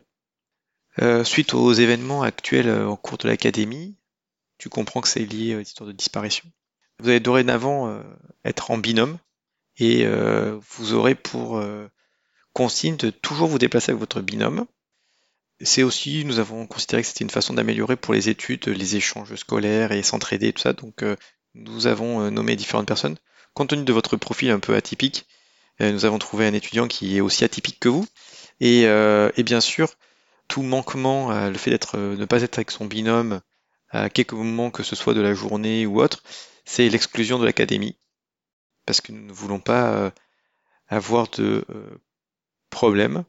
Euh, 1.01 1.23
suite 1.23 1.53
aux 1.53 1.73
événements 1.73 2.21
actuels 2.21 2.67
euh, 2.67 2.87
en 2.87 2.95
cours 2.95 3.17
de 3.17 3.27
l'académie, 3.27 3.97
tu 4.57 4.69
comprends 4.69 5.01
que 5.01 5.07
c'est 5.07 5.25
lié 5.25 5.55
à 5.55 5.59
l'histoire 5.59 5.87
de 5.87 5.93
disparition. 5.93 6.49
Vous 6.99 7.09
allez 7.09 7.19
dorénavant 7.19 8.01
être 8.45 8.69
en 8.69 8.77
binôme 8.77 9.17
et 9.77 10.05
vous 10.05 10.93
aurez 10.93 11.15
pour 11.15 11.61
consigne 12.53 12.95
de 12.95 13.09
toujours 13.09 13.47
vous 13.47 13.57
déplacer 13.57 13.91
avec 13.91 13.99
votre 13.99 14.21
binôme. 14.21 14.65
C'est 15.59 15.81
aussi, 15.81 16.23
nous 16.23 16.37
avons 16.39 16.67
considéré 16.67 17.01
que 17.01 17.07
c'était 17.07 17.25
une 17.25 17.31
façon 17.31 17.55
d'améliorer 17.55 17.97
pour 17.97 18.13
les 18.13 18.29
études, 18.29 18.67
les 18.67 18.95
échanges 18.95 19.35
scolaires 19.35 19.91
et 19.91 20.03
s'entraider 20.03 20.49
et 20.49 20.53
tout 20.53 20.61
ça. 20.61 20.73
Donc, 20.73 21.03
nous 21.55 21.87
avons 21.87 22.29
nommé 22.29 22.55
différentes 22.55 22.87
personnes. 22.87 23.17
Compte 23.55 23.71
tenu 23.71 23.83
de 23.83 23.93
votre 23.93 24.15
profil 24.15 24.51
un 24.51 24.59
peu 24.59 24.75
atypique, 24.75 25.25
euh, 25.81 25.91
nous 25.91 26.05
avons 26.05 26.19
trouvé 26.19 26.45
un 26.45 26.53
étudiant 26.53 26.87
qui 26.87 27.17
est 27.17 27.21
aussi 27.21 27.43
atypique 27.43 27.79
que 27.79 27.89
vous. 27.89 28.05
Et, 28.59 28.85
euh, 28.85 29.29
bien 29.37 29.61
sûr, 29.61 29.93
tout 30.47 30.61
manquement, 30.61 31.49
le 31.49 31.57
fait 31.57 31.71
d'être, 31.71 31.97
euh, 31.97 32.15
ne 32.15 32.25
pas 32.25 32.41
être 32.41 32.57
avec 32.57 32.71
son 32.71 32.85
binôme 32.85 33.41
à 33.89 34.09
quelques 34.09 34.33
moments 34.33 34.71
que 34.71 34.83
ce 34.83 34.95
soit 34.95 35.13
de 35.13 35.21
la 35.21 35.33
journée 35.33 35.85
ou 35.85 36.01
autre, 36.01 36.23
c'est 36.65 36.89
l'exclusion 36.89 37.39
de 37.39 37.45
l'académie. 37.45 37.97
Parce 38.85 39.01
que 39.01 39.11
nous 39.11 39.25
ne 39.27 39.31
voulons 39.31 39.59
pas 39.59 40.11
avoir 40.89 41.29
de 41.29 41.65
problème 42.69 43.23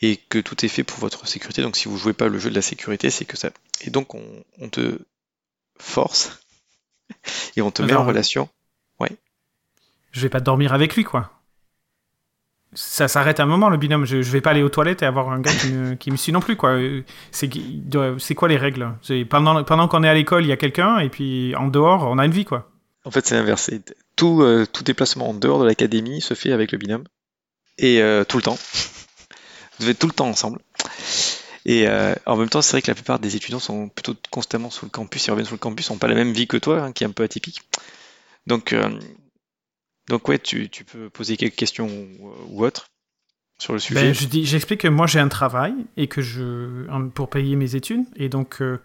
et 0.00 0.16
que 0.16 0.38
tout 0.38 0.64
est 0.64 0.68
fait 0.68 0.84
pour 0.84 0.98
votre 0.98 1.26
sécurité. 1.26 1.62
Donc 1.62 1.76
si 1.76 1.88
vous 1.88 1.96
jouez 1.96 2.12
pas 2.12 2.28
le 2.28 2.38
jeu 2.38 2.50
de 2.50 2.54
la 2.54 2.62
sécurité, 2.62 3.10
c'est 3.10 3.24
que 3.24 3.36
ça. 3.36 3.50
Et 3.80 3.90
donc 3.90 4.14
on, 4.14 4.68
te 4.70 4.98
force 5.78 6.40
et 7.56 7.62
on 7.62 7.70
te 7.70 7.82
met 7.82 7.94
en 7.94 8.04
relation. 8.04 8.48
Ouais. 9.00 9.10
Je 10.12 10.20
vais 10.20 10.28
pas 10.28 10.40
dormir 10.40 10.72
avec 10.72 10.94
lui, 10.94 11.04
quoi 11.04 11.33
ça 12.74 13.08
s'arrête 13.08 13.40
un 13.40 13.46
moment 13.46 13.68
le 13.68 13.76
binôme. 13.76 14.04
Je, 14.04 14.22
je 14.22 14.30
vais 14.30 14.40
pas 14.40 14.50
aller 14.50 14.62
aux 14.62 14.68
toilettes 14.68 15.02
et 15.02 15.06
avoir 15.06 15.30
un 15.30 15.40
gars 15.40 15.52
qui 15.98 16.10
me, 16.10 16.16
suit 16.16 16.32
non 16.32 16.40
plus 16.40 16.56
quoi. 16.56 16.78
C'est 17.32 18.34
quoi 18.34 18.48
les 18.48 18.56
règles? 18.56 18.88
Pendant 19.28 19.88
qu'on 19.88 20.02
est 20.02 20.08
à 20.08 20.14
l'école, 20.14 20.44
il 20.44 20.48
y 20.48 20.52
a 20.52 20.56
quelqu'un 20.56 20.98
et 20.98 21.08
puis 21.08 21.54
en 21.56 21.68
dehors, 21.68 22.06
on 22.08 22.18
a 22.18 22.24
une 22.24 22.32
vie 22.32 22.44
quoi. 22.44 22.70
En 23.04 23.10
fait, 23.10 23.26
c'est 23.26 23.36
inversé. 23.36 23.82
Tout 24.16 24.42
euh, 24.42 24.66
tout 24.66 24.82
déplacement 24.82 25.30
en 25.30 25.34
dehors 25.34 25.60
de 25.60 25.66
l'académie 25.66 26.20
se 26.20 26.34
fait 26.34 26.52
avec 26.52 26.72
le 26.72 26.78
binôme 26.78 27.04
et 27.78 28.00
euh, 28.00 28.24
tout 28.24 28.38
le 28.38 28.42
temps. 28.42 28.58
Vous 29.80 29.88
êtes 29.88 29.98
tout 29.98 30.06
le 30.06 30.12
temps 30.12 30.28
ensemble. 30.28 30.60
Et 31.66 31.88
euh, 31.88 32.14
en 32.26 32.36
même 32.36 32.48
temps, 32.48 32.62
c'est 32.62 32.72
vrai 32.72 32.82
que 32.82 32.90
la 32.90 32.94
plupart 32.94 33.18
des 33.18 33.36
étudiants 33.36 33.58
sont 33.58 33.88
plutôt 33.88 34.14
constamment 34.30 34.70
sur 34.70 34.84
le 34.84 34.90
campus, 34.90 35.26
ils 35.26 35.30
reviennent 35.30 35.46
sur 35.46 35.54
le 35.54 35.60
campus, 35.60 35.90
n'ont 35.90 35.96
pas 35.96 36.08
la 36.08 36.14
même 36.14 36.32
vie 36.32 36.46
que 36.46 36.58
toi, 36.58 36.80
hein, 36.80 36.92
qui 36.92 37.04
est 37.04 37.06
un 37.06 37.10
peu 37.10 37.22
atypique. 37.22 37.62
Donc 38.46 38.74
donc 40.08 40.28
ouais, 40.28 40.38
tu, 40.38 40.68
peux 40.90 41.08
poser 41.10 41.36
quelques 41.36 41.56
questions 41.56 41.88
ou, 42.48 42.64
autres. 42.64 42.86
sur 43.58 43.72
le 43.72 43.78
sujet 43.78 44.12
ben, 44.12 44.14
J'explique 44.44 44.80
que 44.80 44.88
moi 44.88 45.06
j'ai 45.06 45.20
un 45.20 45.28
travail 45.28 45.74
et 45.96 46.08
que 46.08 46.20
je 46.20 46.86
pour 47.14 47.30
payer 47.30 47.56
mes 47.56 47.74
études 47.74 48.04
et 48.16 48.28
donc 48.28 48.60
euh, 48.60 48.80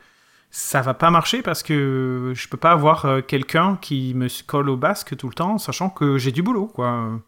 ça 0.52 0.82
va 0.82 0.94
pas 0.94 1.12
marcher 1.12 1.42
parce 1.42 1.62
que 1.62 2.34
je 2.36 2.48
peux 2.48 2.58
pas 2.58 2.72
avoir 2.72 3.06
euh, 3.06 3.22
quelqu'un 3.22 3.78
qui 3.82 4.14
me 4.14 4.28
colle 4.46 4.70
au 4.70 4.78
basque 4.78 5.16
tout 5.16 5.28
le 5.28 5.36
temps, 5.36 5.58
sachant 5.58 5.90
que 5.90 6.18
j'ai 6.18 6.32
du 6.32 6.42
boulot, 6.42 6.68
quoi. 6.68 7.20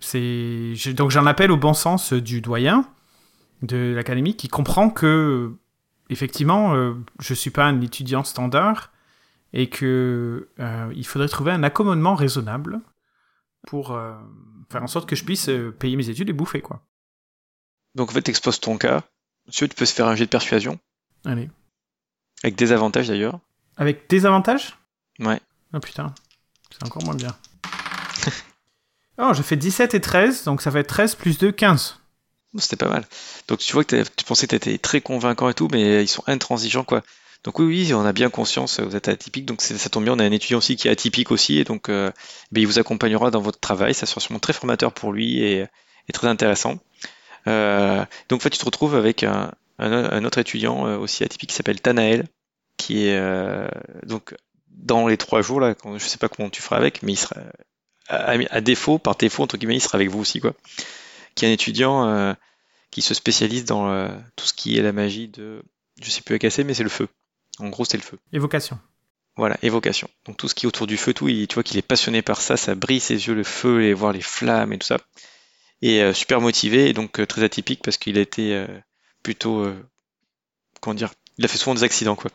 C'est 0.00 0.74
donc 0.94 1.10
j'en 1.10 1.26
appelle 1.26 1.50
au 1.50 1.56
bon 1.56 1.74
sens 1.74 2.12
du 2.12 2.40
doyen 2.40 2.86
de 3.62 3.94
l'académie 3.96 4.36
qui 4.36 4.46
comprend 4.46 4.90
que 4.90 5.52
effectivement 6.08 6.74
euh, 6.74 6.94
je 7.18 7.34
suis 7.34 7.50
pas 7.50 7.64
un 7.64 7.80
étudiant 7.80 8.22
standard 8.22 8.92
et 9.52 9.68
que 9.68 10.48
euh, 10.58 10.92
il 10.94 11.06
faudrait 11.06 11.28
trouver 11.28 11.52
un 11.52 11.62
accommodement 11.62 12.14
raisonnable 12.14 12.80
pour 13.66 13.98
faire 14.70 14.82
en 14.82 14.86
sorte 14.86 15.08
que 15.08 15.16
je 15.16 15.24
puisse 15.24 15.50
payer 15.78 15.96
mes 15.96 16.08
études 16.08 16.30
et 16.30 16.32
bouffer 16.32 16.60
quoi. 16.60 16.82
Donc 17.94 18.10
en 18.10 18.12
fait, 18.12 18.28
exposes 18.28 18.60
ton 18.60 18.78
cas. 18.78 19.02
tu 19.50 19.68
peux 19.68 19.84
se 19.84 19.94
faire 19.94 20.06
un 20.06 20.14
jet 20.14 20.26
de 20.26 20.30
persuasion. 20.30 20.78
Allez. 21.24 21.50
Avec 22.42 22.56
des 22.56 22.72
avantages 22.72 23.08
d'ailleurs. 23.08 23.40
Avec 23.76 24.08
des 24.08 24.26
avantages? 24.26 24.78
Ouais. 25.18 25.40
Oh 25.74 25.80
putain, 25.80 26.14
c'est 26.70 26.84
encore 26.84 27.04
moins 27.04 27.14
bien. 27.14 27.36
oh, 29.18 29.32
j'ai 29.34 29.42
fait 29.42 29.56
17 29.56 29.94
et 29.94 30.00
13, 30.00 30.44
donc 30.44 30.62
ça 30.62 30.70
fait 30.70 30.84
13 30.84 31.16
plus 31.16 31.38
2, 31.38 31.52
15. 31.52 31.98
C'était 32.56 32.76
pas 32.76 32.88
mal. 32.88 33.04
Donc 33.48 33.58
tu 33.58 33.72
vois 33.72 33.84
que 33.84 34.02
tu 34.02 34.24
pensais 34.24 34.46
que 34.46 34.56
tu 34.56 34.56
étais 34.56 34.78
très 34.78 35.00
convaincant 35.00 35.48
et 35.48 35.54
tout, 35.54 35.68
mais 35.70 36.02
ils 36.02 36.08
sont 36.08 36.24
intransigeants 36.26 36.84
quoi. 36.84 37.02
Donc 37.44 37.58
oui, 37.60 37.66
oui, 37.66 37.94
on 37.94 38.04
a 38.04 38.12
bien 38.12 38.30
conscience, 38.30 38.80
vous 38.80 38.96
êtes 38.96 39.08
atypique, 39.08 39.46
donc 39.46 39.62
ça 39.62 39.88
tombe 39.88 40.04
bien, 40.04 40.12
on 40.12 40.18
a 40.18 40.24
un 40.24 40.32
étudiant 40.32 40.58
aussi 40.58 40.76
qui 40.76 40.88
est 40.88 40.90
atypique 40.90 41.30
aussi, 41.30 41.58
et 41.58 41.64
donc 41.64 41.88
euh, 41.88 42.10
ben, 42.50 42.60
il 42.60 42.66
vous 42.66 42.78
accompagnera 42.78 43.30
dans 43.30 43.40
votre 43.40 43.60
travail, 43.60 43.94
ça 43.94 44.06
sera 44.06 44.20
sûrement 44.20 44.40
très 44.40 44.52
formateur 44.52 44.92
pour 44.92 45.12
lui 45.12 45.40
et, 45.42 45.66
très 46.12 46.26
intéressant. 46.26 46.78
Euh, 47.46 48.04
donc 48.28 48.40
en 48.40 48.42
fait, 48.42 48.50
tu 48.50 48.58
te 48.58 48.64
retrouves 48.64 48.96
avec 48.96 49.22
un, 49.22 49.52
un, 49.78 50.24
autre 50.24 50.38
étudiant 50.38 50.86
euh, 50.86 50.98
aussi 50.98 51.24
atypique 51.24 51.50
qui 51.50 51.56
s'appelle 51.56 51.80
Tanael, 51.80 52.26
qui 52.76 53.06
est 53.06 53.16
euh, 53.16 53.68
donc 54.04 54.34
dans 54.68 55.06
les 55.06 55.16
trois 55.16 55.42
jours 55.42 55.60
là, 55.60 55.74
je 55.96 56.04
sais 56.04 56.18
pas 56.18 56.28
comment 56.28 56.50
tu 56.50 56.62
feras 56.62 56.76
avec, 56.76 57.02
mais 57.02 57.12
il 57.12 57.16
sera 57.16 57.36
à, 58.08 58.60
défaut, 58.60 58.98
par 58.98 59.16
défaut 59.16 59.42
entre 59.42 59.56
guillemets, 59.56 59.76
il 59.76 59.80
sera 59.80 59.96
avec 59.96 60.08
vous 60.08 60.20
aussi 60.20 60.40
quoi. 60.40 60.54
Qui 61.34 61.44
est 61.44 61.48
un 61.48 61.52
étudiant 61.52 62.08
euh, 62.08 62.32
qui 62.90 63.02
se 63.02 63.14
spécialise 63.14 63.64
dans 63.64 64.08
tout 64.34 64.46
ce 64.46 64.54
qui 64.54 64.78
est 64.78 64.82
la 64.82 64.92
magie 64.92 65.28
de, 65.28 65.62
je 66.00 66.10
sais 66.10 66.22
plus 66.22 66.34
à 66.34 66.38
casser, 66.38 66.64
mais 66.64 66.74
c'est 66.74 66.82
le 66.82 66.88
feu. 66.88 67.08
En 67.58 67.68
gros, 67.68 67.84
c'est 67.84 67.96
le 67.96 68.02
feu. 68.02 68.18
Évocation. 68.32 68.78
Voilà, 69.36 69.56
évocation. 69.62 70.08
Donc 70.26 70.36
tout 70.36 70.48
ce 70.48 70.54
qui 70.54 70.66
est 70.66 70.68
autour 70.68 70.86
du 70.86 70.96
feu, 70.96 71.14
tout, 71.14 71.28
il, 71.28 71.46
tu 71.46 71.54
vois 71.54 71.62
qu'il 71.62 71.78
est 71.78 71.82
passionné 71.82 72.22
par 72.22 72.40
ça, 72.40 72.56
ça 72.56 72.74
brille 72.74 73.00
ses 73.00 73.28
yeux, 73.28 73.34
le 73.34 73.44
feu, 73.44 73.84
et 73.84 73.94
voir 73.94 74.12
les 74.12 74.20
flammes 74.20 74.72
et 74.72 74.78
tout 74.78 74.86
ça. 74.86 74.98
Et 75.80 76.12
super 76.12 76.40
motivé, 76.40 76.88
et 76.88 76.92
donc 76.92 77.24
très 77.28 77.44
atypique 77.44 77.82
parce 77.84 77.98
qu'il 77.98 78.18
a 78.18 78.20
été 78.20 78.66
plutôt, 79.22 79.60
euh, 79.60 79.76
comment 80.80 80.94
dire, 80.94 81.12
il 81.36 81.44
a 81.44 81.48
fait 81.48 81.58
souvent 81.58 81.74
des 81.74 81.84
accidents, 81.84 82.16
quoi. 82.16 82.30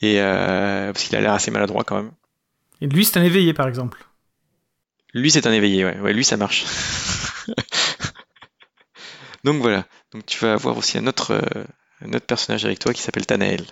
Et 0.00 0.20
euh, 0.20 0.92
parce 0.92 1.04
qu'il 1.04 1.16
a 1.16 1.20
l'air 1.20 1.32
assez 1.32 1.50
maladroit 1.50 1.84
quand 1.84 1.96
même. 1.96 2.12
Et 2.80 2.86
lui, 2.86 3.04
c'est 3.04 3.18
un 3.18 3.22
éveillé, 3.22 3.52
par 3.52 3.66
exemple. 3.68 4.06
Lui, 5.14 5.30
c'est 5.30 5.46
un 5.46 5.52
éveillé, 5.52 5.84
ouais. 5.84 5.98
ouais 5.98 6.12
lui, 6.12 6.24
ça 6.24 6.36
marche. 6.36 6.64
Donc 9.44 9.60
voilà. 9.60 9.86
Donc 10.12 10.26
tu 10.26 10.38
vas 10.38 10.52
avoir 10.52 10.76
aussi 10.76 10.98
un 10.98 11.06
autre, 11.06 11.32
euh, 11.32 11.64
un 12.00 12.12
autre 12.12 12.26
personnage 12.26 12.64
avec 12.64 12.78
toi 12.78 12.92
qui 12.92 13.02
s'appelle 13.02 13.26
Tanael. 13.26 13.64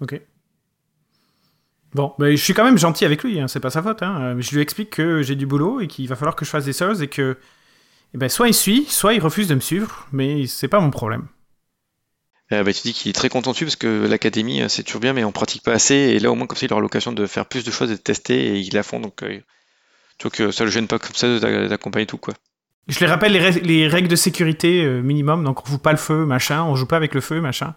Ok. 0.00 0.20
Bon, 1.94 2.12
je 2.18 2.36
suis 2.36 2.52
quand 2.52 2.64
même 2.64 2.78
gentil 2.78 3.04
avec 3.04 3.24
lui, 3.24 3.40
hein, 3.40 3.48
c'est 3.48 3.60
pas 3.60 3.70
sa 3.70 3.82
faute. 3.82 4.02
Hein. 4.02 4.36
Je 4.38 4.54
lui 4.54 4.60
explique 4.60 4.90
que 4.90 5.22
j'ai 5.22 5.34
du 5.34 5.46
boulot 5.46 5.80
et 5.80 5.86
qu'il 5.86 6.06
va 6.08 6.16
falloir 6.16 6.36
que 6.36 6.44
je 6.44 6.50
fasse 6.50 6.64
des 6.64 6.74
choses 6.74 7.00
et 7.00 7.08
que 7.08 7.38
eh 8.14 8.18
ben, 8.18 8.28
soit 8.28 8.48
il 8.48 8.54
suit, 8.54 8.84
soit 8.88 9.14
il 9.14 9.20
refuse 9.20 9.48
de 9.48 9.54
me 9.54 9.60
suivre, 9.60 10.06
mais 10.12 10.46
c'est 10.46 10.68
pas 10.68 10.80
mon 10.80 10.90
problème. 10.90 11.26
Euh, 12.52 12.62
bah, 12.62 12.72
tu 12.72 12.82
dis 12.82 12.92
qu'il 12.92 13.08
est 13.08 13.12
très 13.12 13.28
content 13.28 13.50
dessus 13.50 13.64
parce 13.64 13.76
que 13.76 14.06
l'académie 14.06 14.62
euh, 14.62 14.68
c'est 14.68 14.84
toujours 14.84 15.00
bien 15.00 15.12
mais 15.12 15.24
on 15.24 15.32
pratique 15.32 15.64
pas 15.64 15.72
assez 15.72 15.94
et 15.94 16.20
là 16.20 16.30
au 16.30 16.36
moins 16.36 16.46
comme 16.46 16.56
ça 16.56 16.66
il 16.66 16.72
aura 16.72 16.80
l'occasion 16.80 17.10
de 17.10 17.26
faire 17.26 17.44
plus 17.44 17.64
de 17.64 17.72
choses 17.72 17.90
et 17.90 17.96
de 17.96 18.00
tester 18.00 18.38
et 18.38 18.60
il 18.60 18.72
la 18.72 18.84
font 18.84 19.00
donc 19.00 19.24
euh, 19.24 19.40
tu 20.18 20.28
vois 20.28 20.30
que 20.30 20.52
ça 20.52 20.62
le 20.62 20.70
gêne 20.70 20.86
pas 20.86 21.00
comme 21.00 21.14
ça 21.14 21.40
d'accompagner 21.40 22.06
tout 22.06 22.18
quoi. 22.18 22.34
Je 22.86 23.00
les 23.00 23.06
rappelle 23.06 23.32
les, 23.32 23.88
règles 23.88 24.06
de 24.06 24.14
sécurité 24.14 24.86
minimum 24.86 25.42
donc 25.42 25.64
on 25.64 25.66
fout 25.66 25.82
pas 25.82 25.90
le 25.90 25.98
feu 25.98 26.24
machin, 26.24 26.62
on 26.62 26.76
joue 26.76 26.86
pas 26.86 26.96
avec 26.96 27.14
le 27.14 27.20
feu 27.20 27.40
machin. 27.40 27.74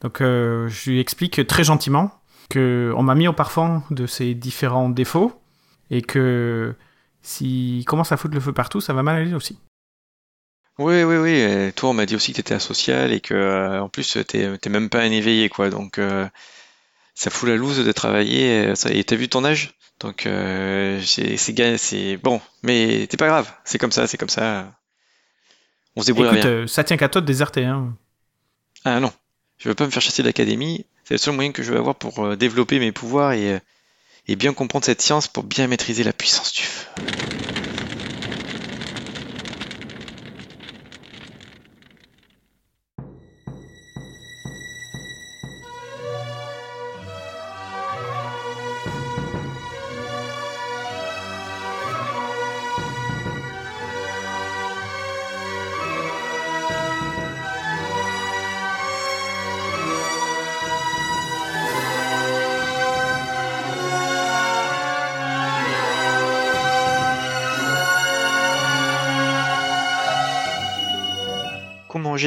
Donc 0.00 0.18
je 0.20 0.90
lui 0.90 1.00
explique 1.00 1.46
très 1.46 1.64
gentiment 1.64 2.10
que 2.50 2.92
on 2.96 3.02
m'a 3.02 3.14
mis 3.14 3.28
au 3.28 3.32
parfum 3.32 3.82
de 3.90 4.06
ses 4.06 4.34
différents 4.34 4.88
défauts 4.88 5.40
et 5.90 6.02
que 6.02 6.74
s'il 7.22 7.84
commence 7.84 8.12
à 8.12 8.16
foutre 8.16 8.34
le 8.34 8.40
feu 8.40 8.52
partout 8.52 8.80
ça 8.80 8.92
va 8.92 9.02
mal 9.02 9.16
aller 9.16 9.34
aussi. 9.34 9.58
Oui, 10.78 11.02
oui, 11.02 11.16
oui. 11.16 11.72
toi, 11.74 11.90
on 11.90 11.92
m'a 11.92 12.06
dit 12.06 12.14
aussi 12.14 12.30
que 12.30 12.36
tu 12.36 12.40
étais 12.40 12.54
asocial 12.54 13.12
et 13.12 13.20
que, 13.20 13.34
euh, 13.34 13.82
en 13.82 13.88
plus, 13.88 14.16
t'es 14.28 14.58
même 14.68 14.88
pas 14.88 15.00
un 15.00 15.10
éveillé, 15.10 15.48
quoi. 15.48 15.70
Donc, 15.70 15.98
euh, 15.98 16.28
ça 17.14 17.30
fout 17.30 17.48
la 17.48 17.56
loose 17.56 17.84
de 17.84 17.92
travailler. 17.92 18.72
Et 18.90 19.04
t'as 19.04 19.16
vu 19.16 19.28
ton 19.28 19.44
âge? 19.44 19.74
Donc, 19.98 20.26
euh, 20.26 21.00
c'est 21.02 22.16
bon, 22.22 22.40
mais 22.62 23.08
t'es 23.08 23.16
pas 23.16 23.26
grave. 23.26 23.52
C'est 23.64 23.78
comme 23.78 23.90
ça, 23.90 24.06
c'est 24.06 24.18
comme 24.18 24.28
ça. 24.28 24.72
On 25.96 26.02
se 26.02 26.06
débrouille 26.06 26.28
Écoute, 26.28 26.68
ça 26.68 26.84
tient 26.84 26.96
qu'à 26.96 27.08
toi 27.08 27.20
de 27.20 27.26
déserter, 27.26 27.64
hein. 27.64 27.96
Ah 28.84 29.00
non, 29.00 29.12
je 29.58 29.68
veux 29.68 29.74
pas 29.74 29.86
me 29.86 29.90
faire 29.90 30.02
chasser 30.02 30.22
de 30.22 30.28
l'académie. 30.28 30.84
C'est 31.04 31.14
le 31.14 31.18
seul 31.18 31.34
moyen 31.34 31.52
que 31.52 31.62
je 31.62 31.72
vais 31.72 31.78
avoir 31.78 31.94
pour 31.94 32.36
développer 32.36 32.78
mes 32.78 32.92
pouvoirs 32.92 33.32
et, 33.32 33.60
et 34.26 34.36
bien 34.36 34.52
comprendre 34.52 34.84
cette 34.84 35.02
science 35.02 35.26
pour 35.26 35.42
bien 35.42 35.66
maîtriser 35.66 36.04
la 36.04 36.12
puissance 36.12 36.52
du 36.52 36.62
feu. 36.62 36.86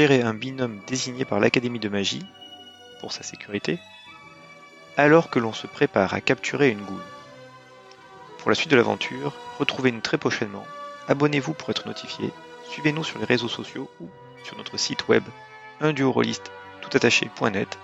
Un 0.09 0.33
binôme 0.33 0.79
désigné 0.87 1.25
par 1.25 1.39
l'Académie 1.39 1.79
de 1.79 1.89
magie, 1.89 2.25
pour 2.99 3.11
sa 3.11 3.23
sécurité, 3.23 3.79
alors 4.97 5.29
que 5.29 5.39
l'on 5.39 5.53
se 5.53 5.67
prépare 5.67 6.13
à 6.13 6.21
capturer 6.21 6.69
une 6.69 6.81
goule. 6.81 7.03
Pour 8.39 8.49
la 8.49 8.55
suite 8.55 8.71
de 8.71 8.75
l'aventure, 8.75 9.33
retrouvez-nous 9.59 10.01
très 10.01 10.17
prochainement, 10.17 10.65
abonnez-vous 11.07 11.53
pour 11.53 11.69
être 11.69 11.87
notifié, 11.87 12.31
suivez-nous 12.69 13.03
sur 13.03 13.19
les 13.19 13.25
réseaux 13.25 13.47
sociaux 13.47 13.89
ou 13.99 14.09
sur 14.43 14.57
notre 14.57 14.77
site 14.77 15.07
web 15.07 15.23
un 15.81 15.93
toutattaché.net. 15.93 17.77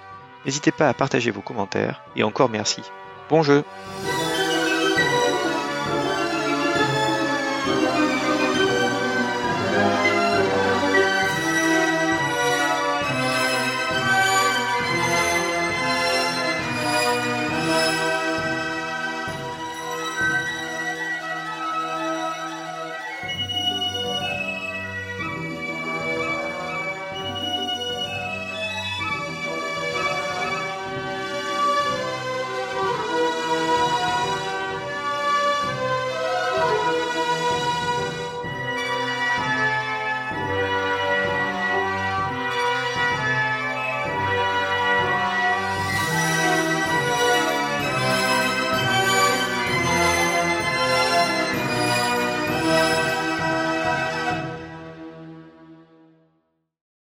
N'hésitez 0.46 0.72
pas 0.72 0.90
à 0.90 0.94
partager 0.94 1.32
vos 1.32 1.42
commentaires 1.42 2.04
et 2.16 2.24
encore 2.24 2.50
merci. 2.50 2.82
Bon 3.30 3.44
jeu 3.44 3.64